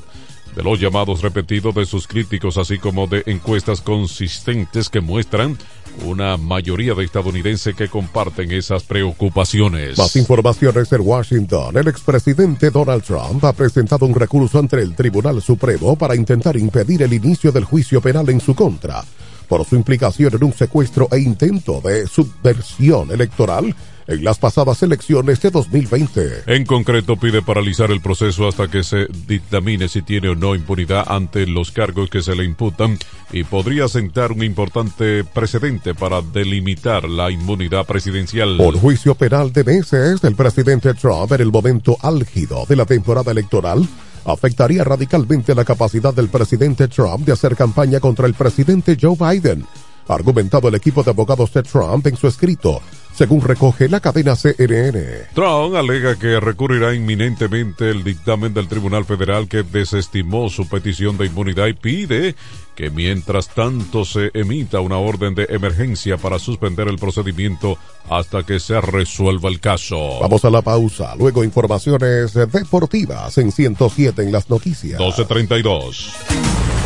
de 0.55 0.63
los 0.63 0.81
llamados 0.81 1.23
repetidos 1.23 1.75
de 1.75 1.87
sus 1.87 2.07
críticos, 2.09 2.57
así 2.57 2.79
como 2.79 3.07
de 3.07 3.23
encuestas 3.27 3.81
consistentes 3.83 4.89
que 4.89 5.01
muestran 5.01 5.59
una 6.05 6.37
mayoría 6.37 6.95
de 6.95 7.05
estadounidenses 7.05 7.75
que 7.75 7.89
comparten 7.89 8.53
esas 8.53 8.85
preocupaciones. 8.85 9.99
Más 9.99 10.17
informaciones 10.17 10.93
en 10.93 11.01
Washington. 11.01 11.77
El 11.77 11.89
expresidente 11.89 12.71
Donald 12.71 13.03
Trump 13.03 13.45
ha 13.45 13.53
presentado 13.53 14.07
un 14.07 14.15
recurso 14.15 14.59
ante 14.59 14.81
el 14.81 14.95
Tribunal 14.95 15.41
Supremo 15.43 15.97
para 15.97 16.15
intentar 16.15 16.57
impedir 16.57 17.03
el 17.03 17.13
inicio 17.13 17.53
del 17.53 17.65
juicio 17.65 18.01
penal 18.01 18.29
en 18.31 18.41
su 18.41 18.55
contra 18.55 19.05
por 19.49 19.65
su 19.65 19.77
implicación 19.77 20.35
en 20.35 20.45
un 20.45 20.53
secuestro 20.53 21.09
e 21.13 21.21
intento 21.21 21.81
de 21.81 22.07
subversión 22.07 23.11
electoral 23.11 23.75
en 24.07 24.25
las 24.25 24.39
pasadas 24.39 24.83
elecciones 24.83 25.41
de 25.41 25.51
2020. 25.51 26.45
En 26.47 26.65
concreto, 26.65 27.17
pide 27.17 27.43
paralizar 27.43 27.91
el 27.91 28.01
proceso 28.01 28.49
hasta 28.49 28.69
que 28.69 28.83
se 28.83 29.07
dictamine 29.27 29.89
si 29.89 30.03
tiene 30.03 30.29
o 30.29 30.35
no 30.35 30.55
impunidad 30.55 31.05
ante 31.09 31.47
los 31.47 31.73
cargos 31.73 32.09
que 32.11 32.23
se 32.23 32.35
le 32.35 32.45
imputan 32.45 32.99
y 33.33 33.45
podría 33.45 33.89
sentar 33.89 34.33
un 34.33 34.43
importante 34.43 35.25
precedente 35.25 35.95
para 35.95 36.23
delimitar 36.23 37.09
la 37.09 37.31
inmunidad 37.31 37.85
presidencial. 37.85 38.61
Un 38.61 38.79
juicio 38.79 39.15
penal 39.15 39.53
de 39.53 39.65
meses 39.65 40.21
del 40.21 40.35
presidente 40.35 40.95
Trump 40.95 41.33
en 41.33 41.41
el 41.41 41.51
momento 41.51 41.97
álgido 42.03 42.65
de 42.69 42.77
la 42.77 42.85
temporada 42.85 43.33
electoral 43.33 43.87
afectaría 44.25 44.85
radicalmente 44.85 45.55
la 45.55 45.65
capacidad 45.65 46.13
del 46.13 46.29
presidente 46.29 46.89
Trump 46.89 47.25
de 47.25 47.33
hacer 47.33 47.57
campaña 47.57 48.01
contra 48.01 48.27
el 48.27 48.35
presidente 48.35 48.97
Joe 49.01 49.17
Biden, 49.17 49.65
argumentado 50.09 50.69
el 50.69 50.75
equipo 50.75 51.03
de 51.03 51.11
abogados 51.11 51.53
de 51.53 51.63
Trump 51.63 52.07
en 52.07 52.17
su 52.17 52.27
escrito 52.27 52.81
según 53.17 53.41
recoge 53.41 53.89
la 53.89 54.01
cadena 54.01 54.37
CNN. 54.37 55.29
Trump 55.35 55.75
alega 55.75 56.17
que 56.17 56.39
recurrirá 56.39 56.95
inminentemente 56.95 57.91
el 57.91 58.05
dictamen 58.05 58.53
del 58.53 58.69
Tribunal 58.69 59.05
Federal 59.05 59.49
que 59.49 59.63
desestimó 59.63 60.51
su 60.51 60.69
petición 60.69 61.17
de 61.17 61.27
inmunidad 61.27 61.67
y 61.67 61.73
pide 61.73 62.35
que 62.75 62.91
mientras 62.91 63.49
tanto 63.49 64.05
se 64.05 64.31
emita 64.35 64.81
una 64.81 64.99
orden 64.99 65.35
de 65.35 65.47
emergencia 65.49 66.19
para 66.19 66.39
suspender 66.39 66.89
el 66.89 66.99
procedimiento 66.99 67.79
hasta 68.11 68.43
que 68.45 68.61
se 68.61 68.79
resuelva 68.83 69.49
el 69.49 69.61
caso. 69.61 70.21
Vamos 70.21 70.45
a 70.45 70.51
la 70.51 70.61
pausa, 70.61 71.17
luego 71.17 71.43
informaciones 71.43 72.35
deportivas 72.35 73.39
en 73.39 73.51
107 73.51 74.23
en 74.23 74.33
las 74.33 74.51
noticias. 74.51 75.01
1232. 75.01 76.86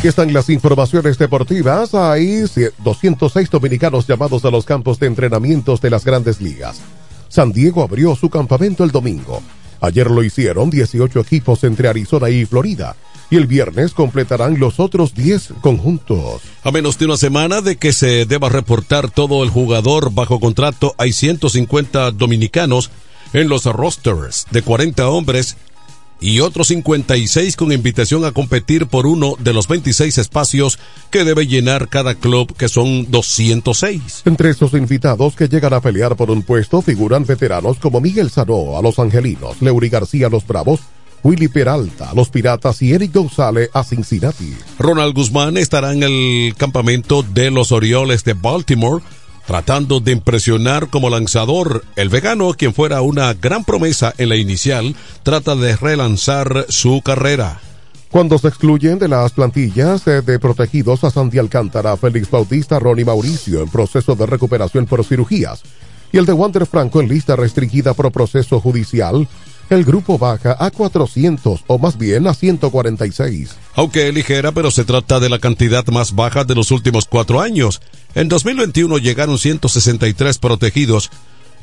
Aquí 0.00 0.08
están 0.08 0.32
las 0.32 0.48
informaciones 0.48 1.18
deportivas. 1.18 1.94
Hay 1.94 2.42
206 2.82 3.50
dominicanos 3.50 4.06
llamados 4.06 4.42
a 4.46 4.50
los 4.50 4.64
campos 4.64 4.98
de 4.98 5.06
entrenamientos 5.06 5.82
de 5.82 5.90
las 5.90 6.06
grandes 6.06 6.40
ligas. 6.40 6.80
San 7.28 7.52
Diego 7.52 7.82
abrió 7.82 8.16
su 8.16 8.30
campamento 8.30 8.82
el 8.82 8.92
domingo. 8.92 9.42
Ayer 9.78 10.10
lo 10.10 10.24
hicieron 10.24 10.70
18 10.70 11.20
equipos 11.20 11.64
entre 11.64 11.88
Arizona 11.88 12.30
y 12.30 12.46
Florida. 12.46 12.96
y 13.28 13.36
el 13.36 13.46
viernes 13.46 13.92
completarán 13.92 14.58
los 14.58 14.80
otros 14.80 15.14
10 15.14 15.52
conjuntos. 15.60 16.40
A 16.64 16.70
menos 16.70 16.98
de 16.98 17.04
una 17.04 17.18
semana 17.18 17.60
de 17.60 17.76
que 17.76 17.92
se 17.92 18.24
deba 18.24 18.48
reportar 18.48 19.10
todo 19.10 19.44
el 19.44 19.50
jugador 19.50 20.14
bajo 20.14 20.40
contrato, 20.40 20.94
hay 20.96 21.12
150 21.12 22.12
dominicanos 22.12 22.90
en 23.34 23.50
los 23.50 23.66
rosters 23.66 24.46
de 24.50 24.62
40 24.62 25.10
hombres 25.10 25.58
y 26.20 26.40
otros 26.40 26.68
56 26.68 27.56
con 27.56 27.72
invitación 27.72 28.24
a 28.24 28.32
competir 28.32 28.86
por 28.86 29.06
uno 29.06 29.34
de 29.38 29.52
los 29.52 29.66
26 29.66 30.18
espacios 30.18 30.78
que 31.10 31.24
debe 31.24 31.46
llenar 31.46 31.88
cada 31.88 32.14
club, 32.14 32.54
que 32.56 32.68
son 32.68 33.10
206. 33.10 34.22
Entre 34.26 34.50
esos 34.50 34.74
invitados 34.74 35.34
que 35.34 35.48
llegan 35.48 35.74
a 35.74 35.80
pelear 35.80 36.16
por 36.16 36.30
un 36.30 36.42
puesto 36.42 36.82
figuran 36.82 37.24
veteranos 37.24 37.78
como 37.78 38.00
Miguel 38.00 38.30
Sanó 38.30 38.78
a 38.78 38.82
los 38.82 38.98
Angelinos, 38.98 39.60
Leury 39.60 39.88
García 39.88 40.26
a 40.26 40.30
los 40.30 40.46
Bravos, 40.46 40.80
Willy 41.22 41.48
Peralta 41.48 42.10
a 42.10 42.14
los 42.14 42.30
Piratas 42.30 42.80
y 42.82 42.92
Eric 42.92 43.14
González 43.14 43.70
a 43.72 43.84
Cincinnati. 43.84 44.54
Ronald 44.78 45.14
Guzmán 45.14 45.56
estará 45.56 45.92
en 45.92 46.02
el 46.02 46.54
campamento 46.56 47.22
de 47.22 47.50
los 47.50 47.72
Orioles 47.72 48.24
de 48.24 48.34
Baltimore 48.34 49.02
tratando 49.50 49.98
de 49.98 50.12
impresionar 50.12 50.90
como 50.90 51.10
lanzador. 51.10 51.84
El 51.96 52.08
vegano, 52.08 52.52
quien 52.52 52.72
fuera 52.72 53.02
una 53.02 53.34
gran 53.34 53.64
promesa 53.64 54.14
en 54.16 54.28
la 54.28 54.36
inicial, 54.36 54.94
trata 55.24 55.56
de 55.56 55.74
relanzar 55.74 56.66
su 56.68 57.02
carrera. 57.02 57.60
Cuando 58.12 58.38
se 58.38 58.46
excluyen 58.46 59.00
de 59.00 59.08
las 59.08 59.32
plantillas 59.32 60.06
eh, 60.06 60.22
de 60.22 60.38
protegidos 60.38 61.02
a 61.02 61.10
Sandy 61.10 61.38
Alcántara, 61.38 61.96
Félix 61.96 62.30
Bautista, 62.30 62.78
Ronnie 62.78 63.04
Mauricio 63.04 63.60
en 63.60 63.68
proceso 63.68 64.14
de 64.14 64.24
recuperación 64.24 64.86
por 64.86 65.04
cirugías 65.04 65.62
y 66.12 66.18
el 66.18 66.26
de 66.26 66.32
Wander 66.32 66.64
Franco 66.64 67.00
en 67.00 67.08
lista 67.08 67.34
restringida 67.34 67.92
por 67.92 68.12
proceso 68.12 68.60
judicial, 68.60 69.26
el 69.70 69.84
grupo 69.84 70.18
baja 70.18 70.56
a 70.58 70.70
400 70.70 71.64
o 71.66 71.78
más 71.78 71.96
bien 71.96 72.26
a 72.26 72.34
146. 72.34 73.50
Aunque 73.74 74.08
es 74.08 74.14
ligera, 74.14 74.52
pero 74.52 74.70
se 74.70 74.84
trata 74.84 75.20
de 75.20 75.30
la 75.30 75.38
cantidad 75.38 75.86
más 75.86 76.14
baja 76.14 76.44
de 76.44 76.54
los 76.54 76.70
últimos 76.70 77.06
cuatro 77.06 77.40
años. 77.40 77.80
En 78.14 78.28
2021 78.28 78.98
llegaron 78.98 79.38
163 79.38 80.38
protegidos. 80.38 81.10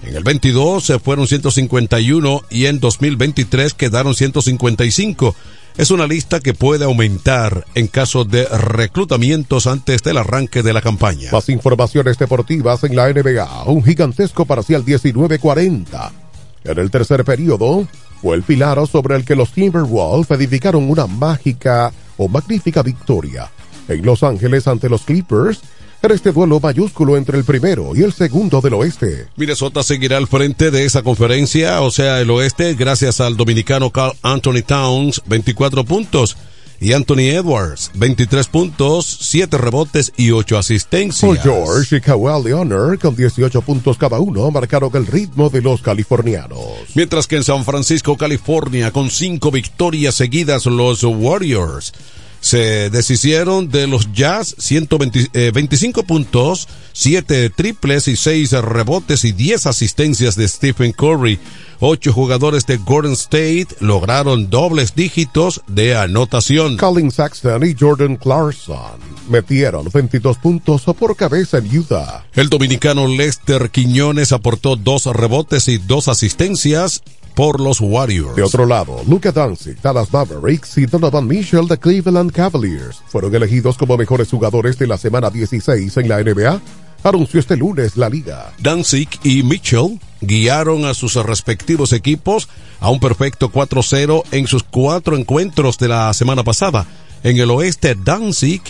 En 0.04 0.16
el 0.16 0.24
22 0.24 0.86
se 0.86 1.00
fueron 1.00 1.28
151 1.28 2.42
y 2.50 2.66
en 2.66 2.80
2023 2.80 3.74
quedaron 3.74 4.16
155. 4.16 5.36
Es 5.78 5.92
una 5.92 6.08
lista 6.08 6.40
que 6.40 6.54
puede 6.54 6.86
aumentar 6.86 7.66
en 7.76 7.88
caso 7.88 8.26
de 8.26 8.46
reclutamientos 8.46 9.68
antes 9.68 10.02
del 10.02 10.18
arranque 10.18 10.64
de 10.64 10.74
la 10.74 10.82
campaña. 10.82 11.30
Más 11.32 11.50
informaciones 11.50 12.18
deportivas 12.18 12.84
en 12.84 12.96
la 12.96 13.12
NBA. 13.12 13.66
Un 13.66 13.84
gigantesco 13.84 14.46
parcial 14.46 14.84
19-40. 14.86 16.27
En 16.68 16.78
el 16.80 16.92
tercer 16.92 17.24
periodo, 17.24 17.88
fue 18.22 18.36
el 18.36 18.44
pilar 18.44 18.86
sobre 18.88 19.16
el 19.16 19.24
que 19.24 19.36
los 19.36 19.52
Timberwolves 19.52 20.32
edificaron 20.32 20.90
una 20.90 21.08
mágica 21.08 21.92
o 22.18 22.28
magnífica 22.28 22.84
victoria 22.84 23.50
en 23.88 24.06
Los 24.06 24.24
Ángeles 24.24 24.68
ante 24.68 24.90
los 24.90 25.04
Clippers 25.04 25.62
en 26.02 26.12
este 26.12 26.32
duelo 26.32 26.60
mayúsculo 26.60 27.18
entre 27.18 27.38
el 27.38 27.44
primero 27.44 27.96
y 27.96 28.04
el 28.04 28.14
segundo 28.14 28.62
del 28.62 28.76
oeste. 28.76 29.28
Minnesota 29.36 29.82
seguirá 29.82 30.18
al 30.18 30.28
frente 30.28 30.70
de 30.70 30.86
esa 30.86 31.02
conferencia, 31.02 31.82
o 31.82 31.90
sea, 31.90 32.20
el 32.22 32.30
oeste, 32.30 32.76
gracias 32.76 33.20
al 33.20 33.36
dominicano 33.36 33.90
Carl 33.90 34.14
Anthony 34.22 34.62
Towns, 34.66 35.22
24 35.26 35.86
puntos 35.86 36.38
y 36.80 36.94
Anthony 36.94 37.30
Edwards, 37.32 37.92
23 37.96 38.48
puntos, 38.48 39.18
7 39.22 39.58
rebotes 39.58 40.14
y 40.18 40.32
8 40.32 40.58
asistencias. 40.58 41.22
Paul 41.22 41.40
George 41.40 41.98
y 41.98 42.02
Kawhi 42.02 42.44
Leonard, 42.44 43.00
con 43.00 43.16
18 43.16 43.62
puntos 43.62 43.98
cada 43.98 44.20
uno, 44.20 44.50
marcaron 44.52 44.92
el 44.94 45.08
ritmo 45.08 45.50
de 45.50 45.62
los 45.62 45.82
californianos. 45.82 46.60
Mientras 46.96 47.28
que 47.28 47.38
en 47.38 47.44
San 47.44 47.66
Francisco, 47.66 48.18
California, 48.18 48.92
con 48.92 49.10
5 49.10 49.52
victorias 49.52 50.16
seguidas, 50.16 50.66
los 50.66 51.04
Warriors 51.04 51.94
se 52.40 52.90
deshicieron 52.90 53.70
de 53.70 53.88
los 53.88 54.14
Jazz 54.14 54.56
125 54.58 56.00
eh, 56.00 56.04
puntos, 56.04 56.68
7 56.94 57.50
triples 57.50 58.08
y 58.08 58.16
6 58.16 58.52
rebotes 58.52 59.26
y 59.26 59.32
10 59.32 59.66
asistencias 59.66 60.36
de 60.36 60.48
Stephen 60.48 60.92
Curry. 60.92 61.40
Ocho 61.80 62.12
jugadores 62.12 62.66
de 62.66 62.78
Gordon 62.78 63.14
State 63.14 63.68
lograron 63.82 64.50
dobles 64.50 64.96
dígitos 64.96 65.62
de 65.68 65.96
anotación. 65.96 66.76
Colin 66.78 67.12
Saxton 67.12 67.64
y 67.68 67.76
Jordan 67.80 68.16
Clarkson 68.16 69.00
metieron 69.30 69.88
22 69.94 70.38
puntos 70.40 70.84
por 70.98 71.16
cabeza 71.16 71.60
en 71.60 71.78
Utah. 71.78 72.26
El 72.34 72.50
dominicano 72.50 73.08
Lester 73.08 73.70
Quiñones 73.70 74.32
aportó 74.32 74.76
dos 74.76 75.06
rebotes 75.06 75.68
y 75.68 75.78
dos 75.78 76.08
asistencias 76.08 77.04
por 77.36 77.60
los 77.60 77.80
Warriors. 77.80 78.36
De 78.36 78.42
otro 78.42 78.66
lado, 78.66 79.04
Luka 79.08 79.32
Doncic, 79.32 79.80
Dallas 79.80 80.12
Mavericks 80.12 80.80
y 80.80 80.88
Donovan 80.88 81.28
Mitchell 81.28 81.68
de 81.68 81.78
Cleveland 81.78 82.32
Cavaliers 82.32 83.04
fueron 83.06 83.36
elegidos 83.36 83.78
como 83.78 83.98
mejores 83.98 84.32
jugadores 84.32 84.80
de 84.80 84.88
la 84.88 84.98
semana 84.98 85.30
16 85.30 85.96
en 85.98 86.10
la 86.10 86.24
NBA 86.24 86.60
anunció 87.04 87.40
este 87.40 87.58
lunes 87.58 87.98
la 87.98 88.10
liga. 88.10 88.54
Danzig 88.60 89.10
y 89.24 89.44
Mitchell 89.44 90.00
guiaron 90.22 90.86
a 90.86 90.94
sus 90.94 91.16
respectivos 91.16 91.94
equipos 91.94 92.48
a 92.80 92.90
un 92.90 93.00
perfecto 93.00 93.52
4-0 93.52 94.24
en 94.32 94.48
sus 94.48 94.64
cuatro 94.64 95.18
encuentros 95.18 95.78
de 95.78 95.88
la 95.88 96.14
semana 96.14 96.44
pasada. 96.44 96.86
En 97.24 97.38
el 97.38 97.50
oeste, 97.52 97.96
Danzig 97.96 98.62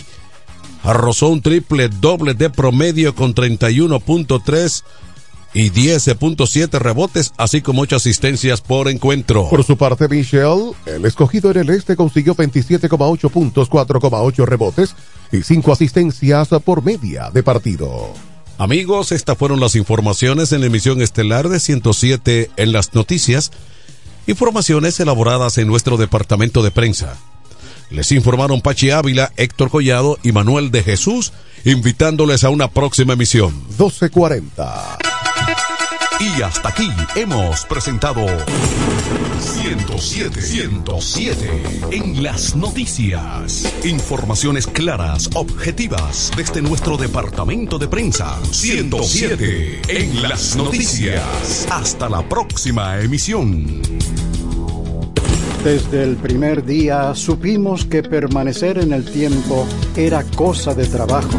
arrozó 0.82 1.28
un 1.28 1.42
triple 1.42 1.88
doble 1.88 2.34
de 2.34 2.50
promedio 2.50 3.14
con 3.14 3.34
31.3 3.34 4.84
y 5.54 5.70
10.7 5.70 6.78
rebotes, 6.78 7.32
así 7.36 7.62
como 7.62 7.82
8 7.82 7.96
asistencias 7.96 8.60
por 8.60 8.88
encuentro. 8.88 9.48
Por 9.48 9.64
su 9.64 9.76
parte, 9.76 10.08
Michelle, 10.08 10.72
el 10.86 11.04
escogido 11.04 11.50
en 11.50 11.58
el 11.58 11.70
este, 11.70 11.96
consiguió 11.96 12.34
27,8 12.34 13.30
puntos, 13.30 13.70
4,8 13.70 14.44
rebotes 14.44 14.94
y 15.32 15.42
5 15.42 15.72
asistencias 15.72 16.48
por 16.64 16.82
media 16.82 17.30
de 17.30 17.42
partido. 17.42 18.12
Amigos, 18.58 19.12
estas 19.12 19.38
fueron 19.38 19.60
las 19.60 19.76
informaciones 19.76 20.52
en 20.52 20.60
la 20.60 20.66
emisión 20.66 21.00
estelar 21.00 21.48
de 21.48 21.60
107 21.60 22.50
en 22.56 22.72
las 22.72 22.92
noticias. 22.94 23.52
Informaciones 24.26 24.98
elaboradas 25.00 25.58
en 25.58 25.68
nuestro 25.68 25.96
departamento 25.96 26.62
de 26.62 26.70
prensa. 26.70 27.16
Les 27.90 28.12
informaron 28.12 28.60
Pachi 28.60 28.90
Ávila, 28.90 29.32
Héctor 29.36 29.70
Collado 29.70 30.18
y 30.22 30.32
Manuel 30.32 30.70
de 30.70 30.82
Jesús, 30.82 31.32
invitándoles 31.64 32.44
a 32.44 32.50
una 32.50 32.68
próxima 32.68 33.14
emisión. 33.14 33.54
1240. 33.68 35.17
Y 36.20 36.42
hasta 36.42 36.70
aquí 36.70 36.90
hemos 37.14 37.64
presentado 37.66 38.26
107 39.38 40.40
107 40.42 41.62
en 41.92 42.24
las 42.24 42.56
noticias. 42.56 43.72
Informaciones 43.84 44.66
claras, 44.66 45.30
objetivas 45.34 46.32
desde 46.36 46.60
nuestro 46.60 46.96
departamento 46.96 47.78
de 47.78 47.86
prensa. 47.86 48.36
107 48.50 49.82
en 49.88 50.20
las 50.20 50.56
noticias. 50.56 51.68
Hasta 51.70 52.08
la 52.08 52.28
próxima 52.28 52.98
emisión. 53.00 53.80
Desde 55.62 56.02
el 56.02 56.16
primer 56.16 56.64
día 56.64 57.14
supimos 57.14 57.84
que 57.84 58.02
permanecer 58.02 58.78
en 58.78 58.92
el 58.92 59.04
tiempo 59.04 59.68
era 59.96 60.24
cosa 60.24 60.74
de 60.74 60.86
trabajo 60.86 61.38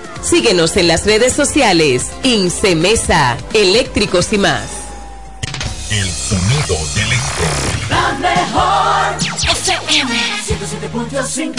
Síguenos 0.21 0.77
en 0.77 0.87
las 0.87 1.05
redes 1.05 1.33
sociales. 1.33 2.11
Incemesa, 2.23 3.37
eléctricos 3.53 4.31
y 4.33 4.37
más. 4.37 4.69
El 5.89 6.09
sonido 6.09 6.77
del 6.95 7.11
este. 7.11 7.43
La 7.89 8.13
mejor 8.19 9.17
FM 9.19 10.13
107.5 10.45 11.53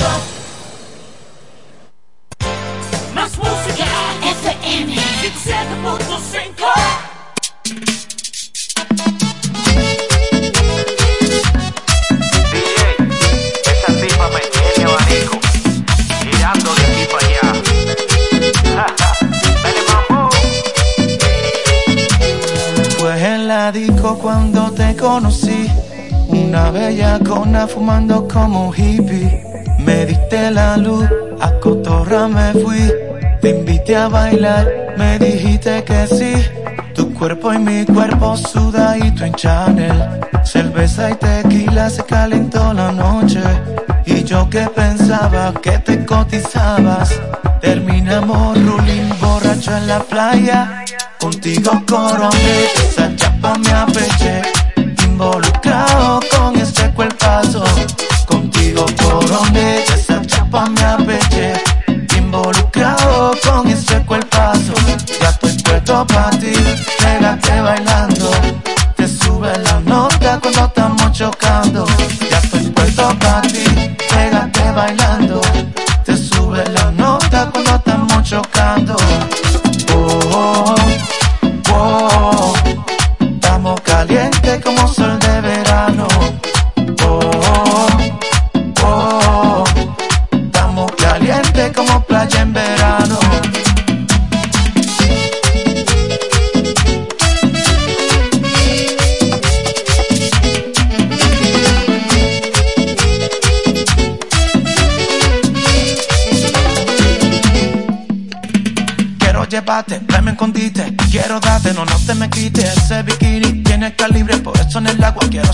Más 3.15 3.37
música 3.37 3.85
FM 4.23 4.95
107.5 4.95 7.12
disco 23.73 24.19
cuando 24.19 24.71
te 24.73 24.95
conocí, 24.97 25.67
una 26.29 26.71
bella 26.71 27.19
cona 27.19 27.67
fumando 27.67 28.29
como 28.29 28.69
un 28.69 28.75
hippie. 28.75 29.45
Me 29.79 30.07
diste 30.07 30.51
la 30.51 30.77
luz, 30.77 31.09
a 31.41 31.51
cotorra 31.61 32.29
me 32.29 32.53
fui, 32.53 32.93
te 33.41 33.51
invité 33.51 33.97
a 33.97 34.09
bailar, 34.09 34.95
me 34.99 35.19
dijiste 35.19 35.83
que 35.85 36.07
sí. 36.07 36.35
Tu 36.95 37.13
cuerpo 37.15 37.53
y 37.55 37.59
mi 37.59 37.85
cuerpo 37.87 38.37
sudadito 38.37 39.25
en 39.25 39.33
Chanel, 39.35 40.09
cerveza 40.45 41.11
y 41.11 41.15
tequila 41.15 41.89
se 41.89 42.05
calentó 42.05 42.73
la 42.75 42.93
noche. 42.93 43.43
Y 44.05 44.23
yo 44.25 44.49
que 44.51 44.67
pensaba 44.69 45.53
que 45.63 45.79
te 45.79 46.05
cotizabas, 46.05 47.19
terminamos 47.61 48.63
ruling 48.63 49.09
borracho 49.21 49.75
en 49.77 49.89
la 49.89 50.01
playa. 50.01 50.85
Contigo 51.19 51.83
coroné, 51.87 52.65
esa 52.75 53.32
chapa 53.43 53.59
me 53.59 53.73
apeché, 53.73 54.43
involucrado 55.05 56.21
con 56.31 56.57
este 56.57 56.89
cuerpazo. 56.93 57.65
Contigo 58.27 58.87
coroné, 59.03 59.83
esa 59.85 60.25
chapa 60.25 60.67
me 60.67 60.85
apeché, 60.85 61.61
involucrado 62.17 63.33
con 63.43 63.69
este 63.69 64.01
cuerpazo. 64.05 64.75
Ya 65.21 65.31
estoy 65.31 65.57
puesto 65.63 66.07
para 66.07 66.31
ti, 66.31 66.53
pégate 67.01 67.61
bailando, 67.61 68.31
te 68.97 69.09
sube 69.09 69.53
la 69.59 69.81
nota 69.81 70.39
cuando 70.41 70.65
estamos 70.67 71.13
chocando. 71.13 71.87
Ya 72.31 72.39
estoy 72.39 72.71
puesto 72.71 73.09
para 73.19 73.43
ti, 73.43 73.65
pégate 74.09 74.71
bailando, 74.71 75.41
te 76.05 76.17
sube 76.17 76.65
la 76.71 76.93
nota 76.93 77.51
cuando 77.51 77.75
estamos 77.75 78.23
chocando. 78.23 78.97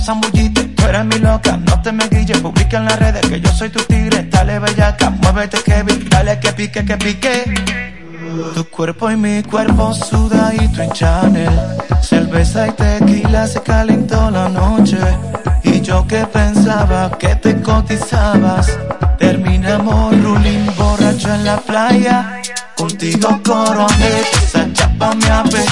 Zambullite 0.09 0.65
Tú 0.77 0.85
eres 0.85 1.05
mi 1.05 1.19
loca, 1.19 1.57
no 1.57 1.83
te 1.83 1.93
me 1.93 2.09
guilles 2.09 2.39
Publica 2.39 2.79
en 2.79 2.87
las 2.87 2.99
redes 2.99 3.27
que 3.27 3.41
yo 3.41 3.51
soy 3.53 3.69
tu 3.69 3.81
tigre. 3.85 4.27
Dale 4.31 4.59
bellaca, 4.59 5.11
muévete 5.11 5.59
Kevin 5.63 6.09
Dale 6.09 6.39
que 6.41 6.53
pique, 6.53 6.85
que 6.85 6.97
pique. 6.97 7.35
Tu 8.55 8.65
cuerpo 8.65 9.11
y 9.11 9.17
mi 9.17 9.43
cuerpo 9.43 9.93
sudadito 9.95 10.83
en 10.83 10.91
Chanel. 10.93 11.51
Cerveza 12.03 12.69
y 12.69 12.73
tequila 12.73 13.47
se 13.47 13.61
calentó 13.63 14.31
la 14.31 14.49
noche. 14.49 14.99
Y 15.65 15.81
yo 15.81 16.07
que 16.07 16.25
pensaba 16.27 17.11
que 17.19 17.35
te 17.37 17.61
cotizabas. 17.61 18.79
Terminamos 19.19 20.23
ruling 20.23 20.67
borracho 20.77 21.35
en 21.35 21.45
la 21.45 21.57
playa. 21.57 22.41
Contigo 22.77 23.41
coroné, 23.45 24.21
esa 24.43 24.73
chapa 24.73 25.15
me 25.15 25.31
apeché 25.31 25.68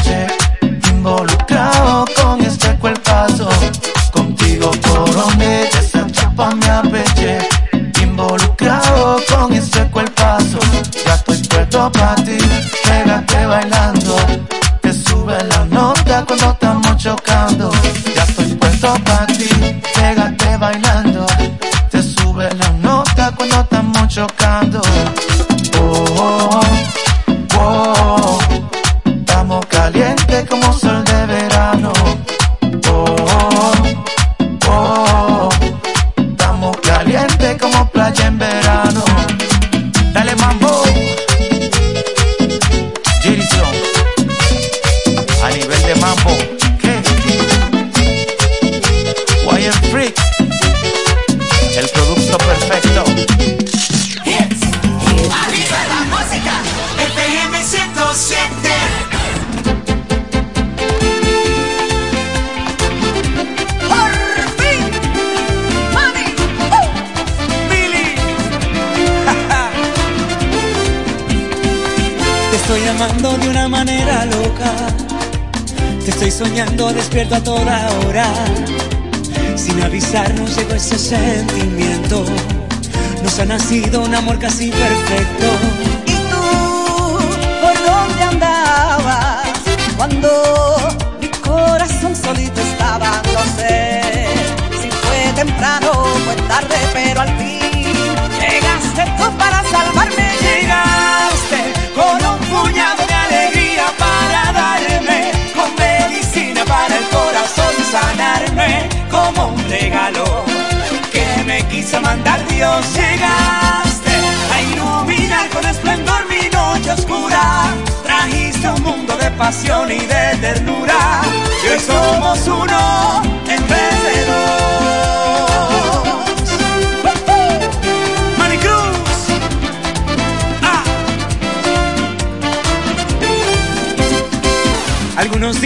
casi 84.38 84.75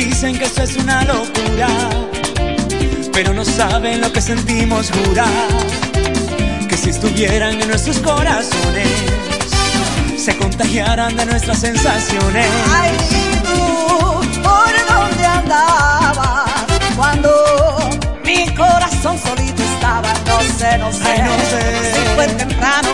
dicen 0.04 0.38
que 0.38 0.44
esto 0.44 0.62
es 0.62 0.76
una 0.76 1.04
locura, 1.04 1.68
pero 3.12 3.34
no 3.34 3.44
saben 3.44 4.00
lo 4.00 4.12
que 4.12 4.20
sentimos 4.20 4.90
jurar. 4.90 5.28
Que 6.68 6.76
si 6.76 6.90
estuvieran 6.90 7.60
en 7.60 7.68
nuestros 7.68 7.98
corazones, 7.98 8.88
se 10.16 10.36
contagiaran 10.36 11.16
de 11.16 11.26
nuestras 11.26 11.58
sensaciones. 11.60 12.46
Ay, 12.72 12.90
¿y 13.10 13.36
tú 13.44 14.42
por 14.42 14.72
dónde 14.88 15.26
andabas 15.26 16.50
cuando 16.96 17.30
mi 18.24 18.46
corazón 18.54 19.18
solito 19.18 19.62
estaba? 19.62 20.12
No 20.26 20.40
sé, 20.58 20.78
no 20.78 20.92
sé, 20.92 21.02
Ay, 21.04 21.22
no 21.22 21.36
sé. 21.50 21.92
si 21.94 22.14
fue 22.14 22.26
temprano 22.28 22.88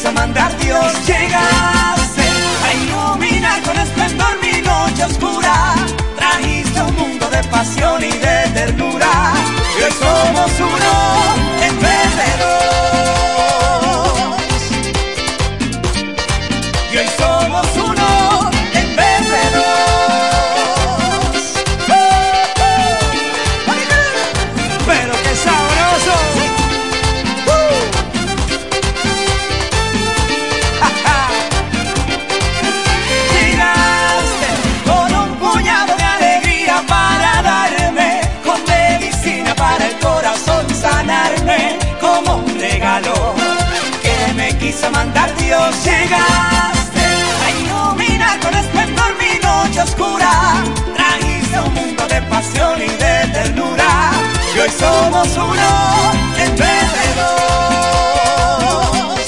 quiso 0.00 0.12
mandar 0.12 0.56
Dios. 0.58 0.92
Llegaste 1.06 2.22
a 2.64 2.74
iluminar 2.74 3.60
con 3.62 3.78
esplendor 3.78 4.38
mi 4.42 4.62
noche 4.62 5.04
oscura, 5.04 5.74
trajiste 6.16 6.80
un 6.82 6.94
mundo 6.96 7.28
de 7.28 7.42
pasión 7.44 8.02
y 8.02 8.10
de 8.10 8.48
ternura, 8.54 9.34
y 9.78 9.92
somos 9.92 10.50
uno 10.58 10.79
pasión 52.50 52.82
y 52.82 52.88
de 52.88 53.28
ternura, 53.32 54.10
y 54.54 54.58
hoy 54.58 54.70
somos 54.70 55.28
uno 55.36 56.12
en 56.38 56.56
vez 56.56 56.92
de 56.96 57.14
dos. 57.20 59.20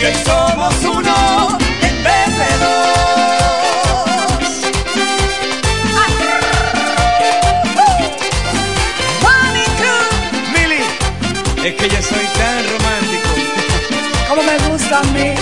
Y 0.00 0.04
hoy 0.04 0.14
somos 0.24 0.74
uno 0.84 1.58
en 1.82 2.04
vez 2.04 2.38
de 2.38 2.58
dos. 2.58 2.68
Mili, 10.54 10.82
es 11.64 11.74
que 11.74 11.88
yo 11.88 12.02
soy 12.02 12.26
tan 12.38 12.62
romántico. 12.72 13.30
como 14.28 14.42
me 14.42 14.56
gusta 14.68 15.00
a 15.00 15.02
mí. 15.04 15.39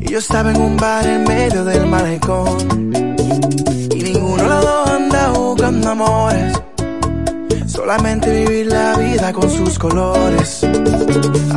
Y 0.00 0.10
yo 0.10 0.18
estaba 0.18 0.50
en 0.50 0.60
un 0.60 0.76
bar 0.76 1.06
en 1.06 1.22
medio 1.22 1.64
del 1.64 1.86
malecón. 1.86 2.92
Y 3.94 4.02
ninguno 4.02 4.42
de 4.42 4.48
los 4.48 4.64
dos 4.64 4.90
anda 4.90 5.28
buscando 5.28 5.90
amores. 5.90 6.52
Solamente 7.66 8.44
vivir 8.44 8.66
la 8.66 8.96
vida 8.96 9.32
con 9.32 9.48
sus 9.48 9.78
colores. 9.78 10.66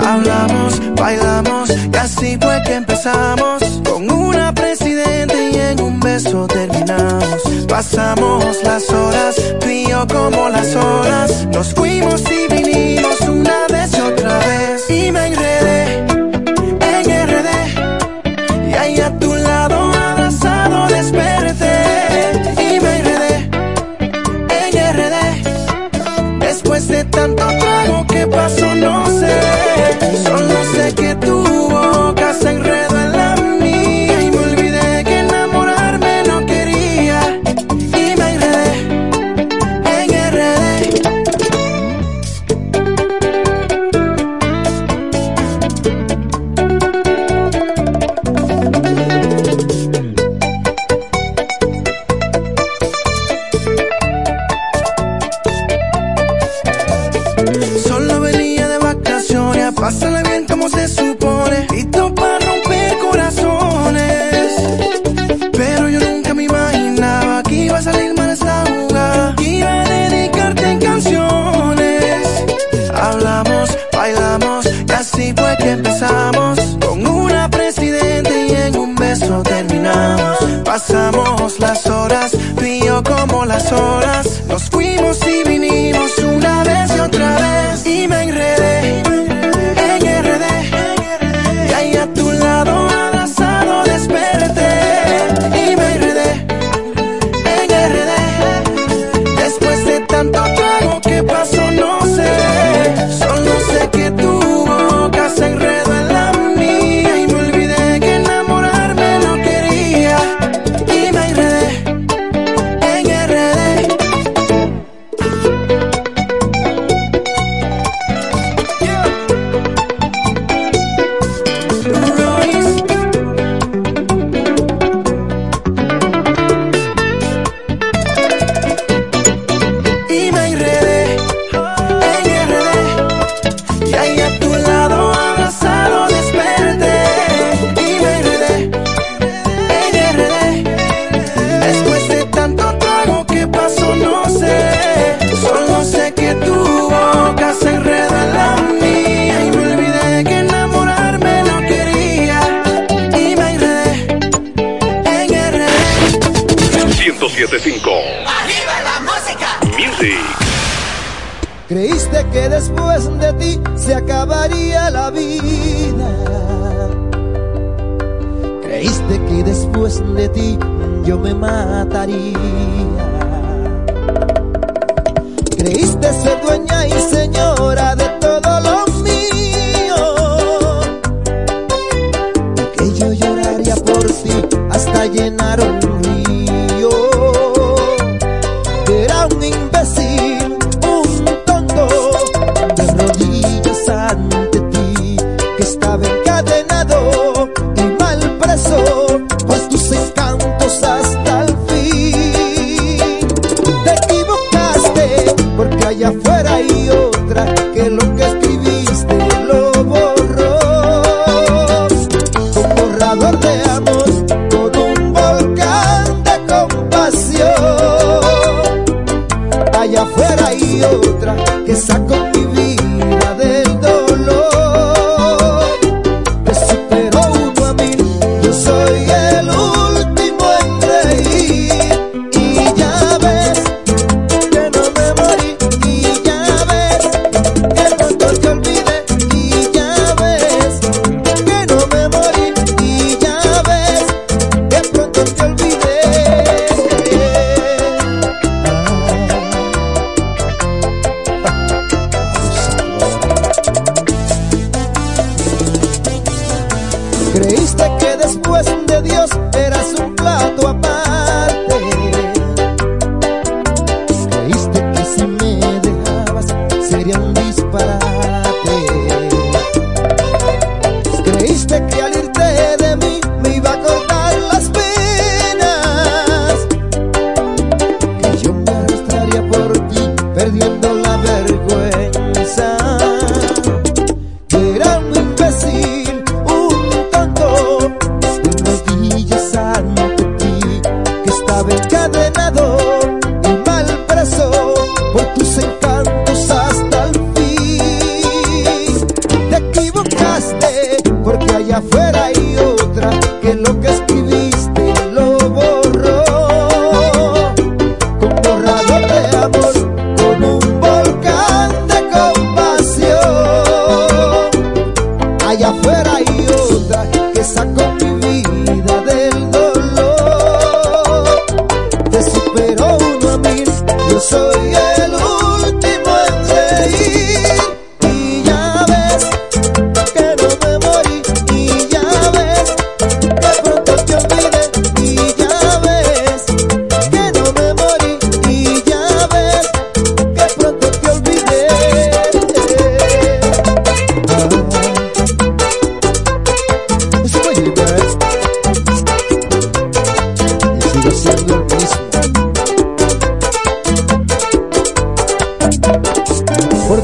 Hablamos, 0.06 0.80
bailamos 0.96 1.72
y 1.72 1.98
así 1.98 2.38
fue 2.40 2.62
que 2.64 2.76
empezamos. 2.76 3.64
Con 3.84 4.12
una 4.12 4.54
presidente 4.54 5.50
y 5.52 5.56
en 5.56 5.82
un 5.82 6.00
beso 6.00 6.46
terminamos. 6.46 7.42
Pasamos 7.68 8.64
las 8.64 8.88
horas, 8.92 9.36
tú 9.60 9.68
y 9.68 9.88
yo 9.88 10.06
como 10.08 10.48
las 10.50 10.76
horas. 10.76 11.48
Nos 11.52 11.74
fuimos 11.74 12.22
y 12.32 12.54
vinimos 12.54 13.20
una 13.22 13.66
vez 13.68 13.98
y 13.98 14.02
otra 14.02 14.38
vez. 14.40 14.90
Y 14.90 15.12
me 15.12 15.37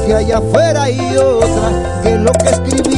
Porque 0.04 0.16
allá 0.16 0.36
afuera 0.36 0.82
hay 0.82 1.16
otra 1.16 2.02
que 2.02 2.18
lo 2.18 2.30
que 2.32 2.50
escribiste 2.50 2.93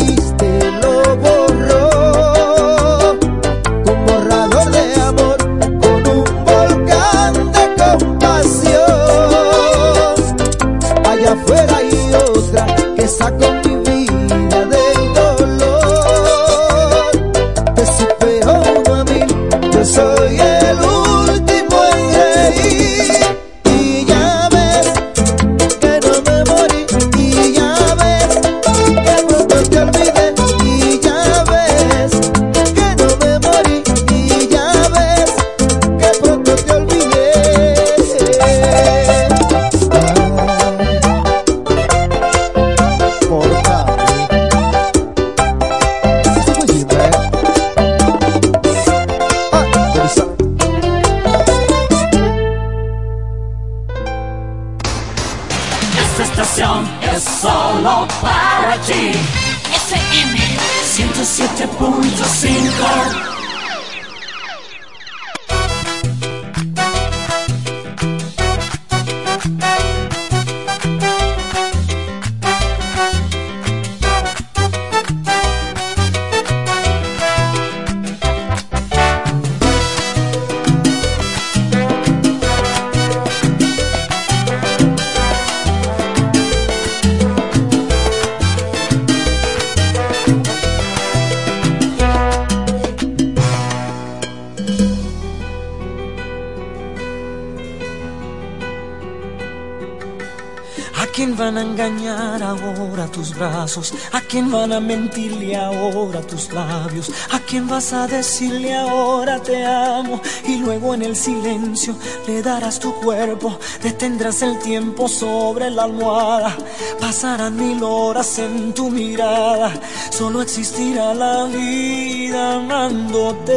a 107.92 108.06
decirle 108.06 108.74
ahora 108.74 109.40
te 109.40 109.64
amo? 109.64 110.20
Y 110.46 110.56
luego 110.56 110.94
en 110.94 111.02
el 111.02 111.16
silencio 111.16 111.94
le 112.26 112.42
darás 112.42 112.78
tu 112.78 112.94
cuerpo, 112.94 113.58
detendrás 113.82 114.42
el 114.42 114.58
tiempo 114.58 115.08
sobre 115.08 115.70
la 115.70 115.84
almohada. 115.84 116.56
Pasarán 117.00 117.56
mil 117.56 117.82
horas 117.82 118.38
en 118.38 118.72
tu 118.74 118.90
mirada, 118.90 119.72
solo 120.10 120.42
existirá 120.42 121.14
la 121.14 121.44
vida 121.44 122.54
amándote. 122.54 123.56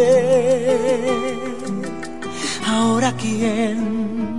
Ahora 2.67 3.13
quién 3.17 4.38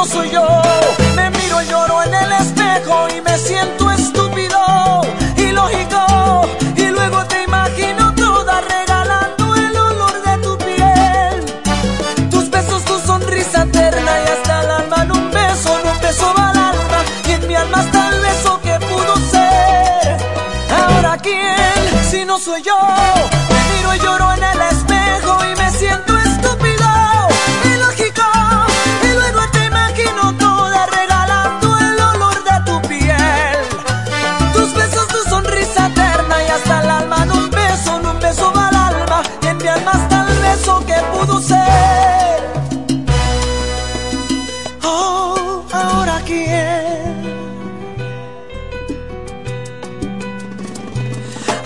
no 0.00 0.06
soy 0.06 0.30
yo. 0.30 0.46
Me 1.14 1.28
miro 1.30 1.60
y 1.60 1.66
lloro 1.66 2.02
en 2.02 2.14
el 2.14 2.32
espejo 2.32 3.06
y 3.14 3.20
me 3.20 3.36
siento 3.36 3.90
estúpido 3.90 4.58
ilógico. 5.36 6.02
Y 6.76 6.86
luego 6.86 7.18
te 7.26 7.42
imagino 7.42 8.14
toda 8.14 8.62
regalando 8.62 9.54
el 9.56 9.76
olor 9.76 10.14
de 10.26 10.34
tu 10.44 10.56
piel. 10.66 12.30
Tus 12.30 12.48
besos 12.50 12.82
tu 12.84 12.98
sonrisa 13.00 13.64
eterna 13.64 14.12
y 14.24 14.28
hasta 14.34 14.62
el 14.62 14.70
alma 14.70 15.02
en 15.02 15.12
un 15.12 15.30
beso 15.30 15.68
en 15.78 15.88
un 15.92 16.00
beso 16.00 16.26
va 16.36 16.50
al 16.50 16.58
alma 16.72 17.00
y 17.28 17.32
en 17.32 17.46
mi 17.46 17.54
alma 17.54 17.82
está 17.82 18.08
el 18.08 18.20
beso 18.20 18.60
que 18.62 18.74
pudo 18.90 19.14
ser. 19.32 20.16
Ahora 20.80 21.18
quién 21.18 21.80
si 22.10 22.24
no 22.24 22.38
soy 22.38 22.62
yo 22.62 22.78
me 23.52 23.60
miro 23.70 23.94
y 23.96 23.98
lloro 23.98 24.32
en 24.32 24.44
el 24.44 24.60
espejo 24.72 25.32
y 25.50 25.52
me 25.60 25.70
siento 25.78 26.09
pudo 41.12 41.40
ser 41.40 42.40
oh 44.82 45.64
ahora 45.72 46.20
quién 46.26 47.20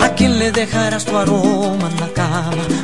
¿A 0.00 0.08
quién 0.16 0.38
le 0.38 0.52
dejarás 0.52 1.04
tu 1.04 1.16
aroma 1.16 1.88
en 1.90 2.00
la 2.00 2.08
cama? 2.12 2.83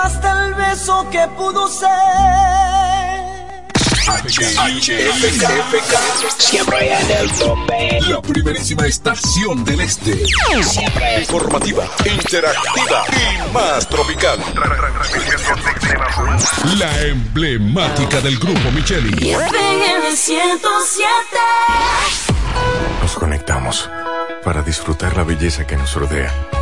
Está 0.00 0.46
el 0.46 0.54
beso 0.54 1.06
que 1.10 1.26
pudo 1.36 1.68
ser. 1.68 1.88
Siempre 6.38 6.92
en 6.92 7.10
el 7.10 7.30
tope. 7.32 8.00
La 8.08 8.20
primerísima 8.20 8.86
estación 8.86 9.64
del 9.64 9.80
este. 9.80 10.26
Siempre 10.62 11.20
informativa, 11.20 11.84
interactiva 12.04 13.04
y 13.12 13.52
más 13.52 13.88
tropical. 13.88 14.38
La 16.78 17.02
emblemática 17.02 18.20
del 18.20 18.38
grupo 18.38 18.70
Micheli. 18.72 19.30
FM 19.30 20.16
107. 20.16 21.08
Nos 23.02 23.14
conectamos 23.14 23.88
para 24.44 24.62
disfrutar 24.62 25.16
la 25.16 25.24
belleza 25.24 25.66
que 25.66 25.76
nos 25.76 25.94
rodea 25.94 26.61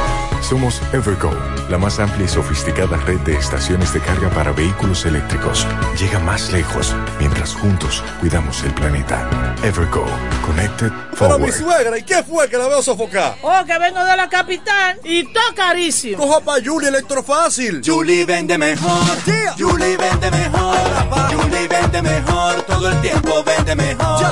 Somos 0.41 0.81
Evergo, 0.91 1.31
la 1.69 1.77
más 1.77 1.99
amplia 1.99 2.25
y 2.25 2.27
sofisticada 2.27 2.97
red 3.05 3.19
de 3.19 3.35
estaciones 3.37 3.93
de 3.93 4.01
carga 4.01 4.29
para 4.31 4.51
vehículos 4.51 5.05
eléctricos. 5.05 5.65
Llega 5.97 6.19
más 6.19 6.51
lejos 6.51 6.93
mientras 7.19 7.53
juntos 7.53 8.03
cuidamos 8.19 8.61
el 8.63 8.73
planeta. 8.73 9.29
Evergo, 9.63 10.05
Connected 10.45 10.91
Pero 11.17 11.39
mi 11.39 11.51
Forward. 11.51 11.53
suegra, 11.53 11.97
¿y 11.97 12.03
qué 12.03 12.23
fue 12.23 12.49
que 12.49 12.57
la 12.57 12.67
veo 12.67 12.81
sofocar? 12.81 13.37
Oh, 13.43 13.63
que 13.65 13.77
vengo 13.79 14.03
de 14.03 14.17
la 14.17 14.27
capital 14.27 14.99
y 15.05 15.23
todo 15.31 15.55
carísimo. 15.55 16.17
Coja 16.17 16.41
pa' 16.41 16.55
Julie 16.65 16.89
Electrofácil. 16.89 17.81
Julie 17.85 18.25
vende 18.25 18.57
mejor. 18.57 18.99
Julie 19.57 19.95
vende 19.95 20.31
mejor. 20.31 20.75
Julie 21.33 21.67
vende 21.67 22.01
mejor. 22.01 22.61
Todo 22.63 22.89
el 22.89 22.99
tiempo 23.01 23.43
vende 23.43 23.75
mejor. 23.75 24.25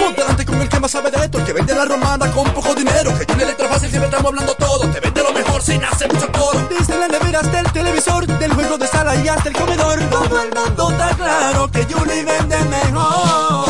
Ponte 0.00 0.20
delante 0.22 0.46
con 0.46 0.60
el 0.60 0.68
que 0.68 0.80
más 0.80 0.90
sabe 0.90 1.10
de 1.10 1.24
esto, 1.24 1.38
el 1.38 1.44
que 1.44 1.52
vende 1.52 1.74
la 1.74 1.84
romana 1.86 2.30
con 2.30 2.44
poco 2.52 2.74
dinero. 2.74 3.12
Que 3.18 3.24
Julie 3.30 3.44
Electrofácil 3.44 3.88
siempre 3.90 4.08
estamos 4.08 4.26
hablando 4.30 4.54
todo. 4.54 4.88
Te 4.90 5.00
vende 5.00 5.22
mejor 5.32 5.62
sin 5.62 5.84
hacer 5.84 6.12
mucho 6.12 6.30
coro. 6.32 6.60
Desde 6.68 6.98
la 6.98 7.08
nevera 7.08 7.40
hasta 7.40 7.60
el 7.60 7.72
televisor, 7.72 8.26
del 8.26 8.52
juego 8.52 8.78
de 8.78 8.86
sala 8.86 9.16
y 9.16 9.28
hasta 9.28 9.48
el 9.48 9.56
comedor. 9.56 10.00
Todo 10.10 10.42
el 10.42 10.50
mundo 10.54 10.90
está 10.90 11.10
claro 11.16 11.70
que 11.70 11.84
Julie 11.84 12.24
vende 12.24 12.58
mejor. 12.64 13.69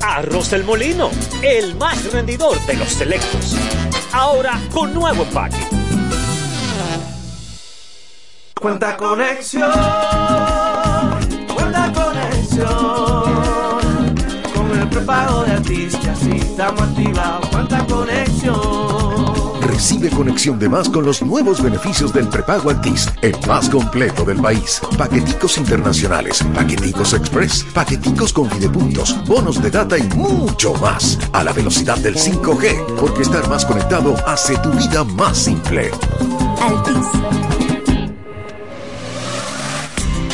Arroz 0.00 0.50
del 0.50 0.64
Molino, 0.64 1.10
el 1.42 1.74
más 1.76 2.12
rendidor 2.12 2.58
de 2.66 2.74
los 2.74 2.88
selectos. 2.88 3.56
Ahora 4.12 4.60
con 4.72 4.94
nuevo 4.94 5.22
empaque. 5.24 5.56
Cuenta 8.60 8.96
conexión. 8.96 9.70
Cuenta 11.54 11.92
conexión. 11.92 12.66
Con 14.54 14.78
el 14.80 14.88
prepago 14.88 15.44
de 15.44 15.52
artistas 15.52 16.18
y 16.24 16.36
estamos 16.36 16.82
activados. 16.82 17.47
Recibe 19.78 20.10
conexión 20.10 20.58
de 20.58 20.68
más 20.68 20.88
con 20.88 21.04
los 21.04 21.22
nuevos 21.22 21.62
beneficios 21.62 22.12
del 22.12 22.26
prepago 22.26 22.70
Altis, 22.70 23.08
el 23.22 23.36
más 23.46 23.68
completo 23.68 24.24
del 24.24 24.38
país. 24.42 24.80
Paqueticos 24.98 25.56
internacionales, 25.56 26.42
paqueticos 26.52 27.14
express, 27.14 27.62
paqueticos 27.72 28.32
con 28.32 28.48
videopuntos, 28.48 29.24
bonos 29.24 29.62
de 29.62 29.70
data 29.70 29.96
y 29.96 30.02
mucho 30.16 30.74
más. 30.74 31.16
A 31.32 31.44
la 31.44 31.52
velocidad 31.52 31.96
del 31.98 32.16
5G, 32.16 32.96
porque 32.96 33.22
estar 33.22 33.48
más 33.48 33.64
conectado 33.64 34.16
hace 34.26 34.56
tu 34.58 34.72
vida 34.72 35.04
más 35.04 35.38
simple. 35.38 35.92
Altis. 36.60 37.06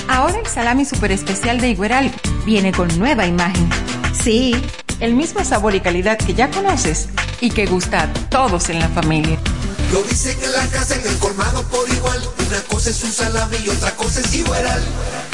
Ahora 0.09 0.39
el 0.39 0.47
salami 0.47 0.87
super 0.87 1.13
especial 1.13 1.61
de 1.61 1.69
Igueral 1.69 2.11
viene 2.47 2.73
con 2.73 2.89
nueva 2.99 3.27
imagen. 3.27 3.69
Sí, 4.15 4.57
el 5.01 5.13
mismo 5.13 5.45
sabor 5.45 5.75
y 5.75 5.81
calidad 5.81 6.17
que 6.17 6.33
ya 6.33 6.51
conoces 6.51 7.11
y 7.41 7.51
que 7.51 7.67
gusta 7.67 8.03
a 8.03 8.13
todos 8.29 8.69
en 8.71 8.79
la 8.79 8.89
familia. 8.89 9.39
Lo 9.93 10.03
dicen 10.03 10.37
en 10.43 10.53
la 10.53 10.67
casa, 10.69 10.97
en 10.97 11.07
el 11.07 11.17
colmado 11.19 11.63
por 11.65 11.89
igual. 11.89 12.21
Una 12.49 12.61
cosa 12.63 12.91
es 12.91 13.03
un 13.05 13.13
salami 13.13 13.57
y 13.65 13.69
otra 13.69 13.95
cosa 13.97 14.21
es 14.21 14.35
Igueral. 14.35 14.83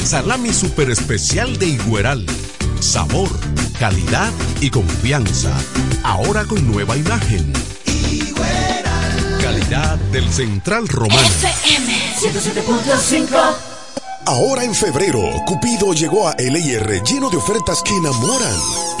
Salami 0.03 0.53
super 0.53 0.89
especial 0.89 1.57
de 1.57 1.67
Igueral. 1.67 2.25
Sabor, 2.79 3.29
calidad 3.79 4.31
y 4.59 4.69
confianza. 4.69 5.51
Ahora 6.03 6.45
con 6.45 6.71
nueva 6.71 6.95
imagen. 6.95 7.53
Calidad 9.41 9.97
del 10.11 10.31
Central 10.31 10.87
Romano. 10.87 11.27
FM 11.41 12.15
107.5. 12.19 13.71
Ahora 14.27 14.63
en 14.63 14.75
febrero, 14.75 15.21
Cupido 15.47 15.93
llegó 15.93 16.27
a 16.27 16.35
LIR 16.37 17.01
lleno 17.03 17.29
de 17.29 17.37
ofertas 17.37 17.81
que 17.81 17.95
enamoran. 17.95 19.00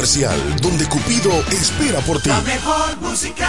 Comercial, 0.01 0.59
donde 0.61 0.89
Cupido 0.89 1.31
espera 1.51 1.99
por 1.99 2.19
ti. 2.19 2.29
La 2.29 2.41
mejor 2.41 2.97
música. 3.01 3.47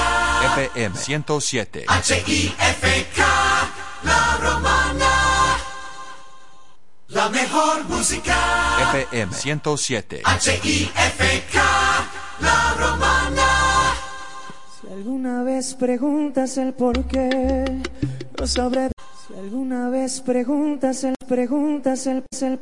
FM 0.54 0.94
107. 0.94 1.86
H-I-F-K. 1.88 3.24
La 4.02 4.36
romana. 4.36 5.56
La 7.08 7.30
mejor 7.30 7.88
música. 7.88 8.36
FM 8.92 9.32
107. 9.32 10.20
H-I-F-K. 10.22 11.62
La 12.40 12.74
romana. 12.74 13.94
Si 14.78 14.92
alguna 14.92 15.42
vez 15.44 15.72
preguntas 15.72 16.58
el 16.58 16.74
por 16.74 17.06
qué, 17.06 17.80
no 18.38 18.46
sabré. 18.46 18.90
Si 19.26 19.32
alguna 19.38 19.88
vez 19.88 20.20
preguntas 20.20 21.02
el, 21.04 21.14
preguntas 21.26 22.06
el, 22.06 22.22
el 22.42 22.58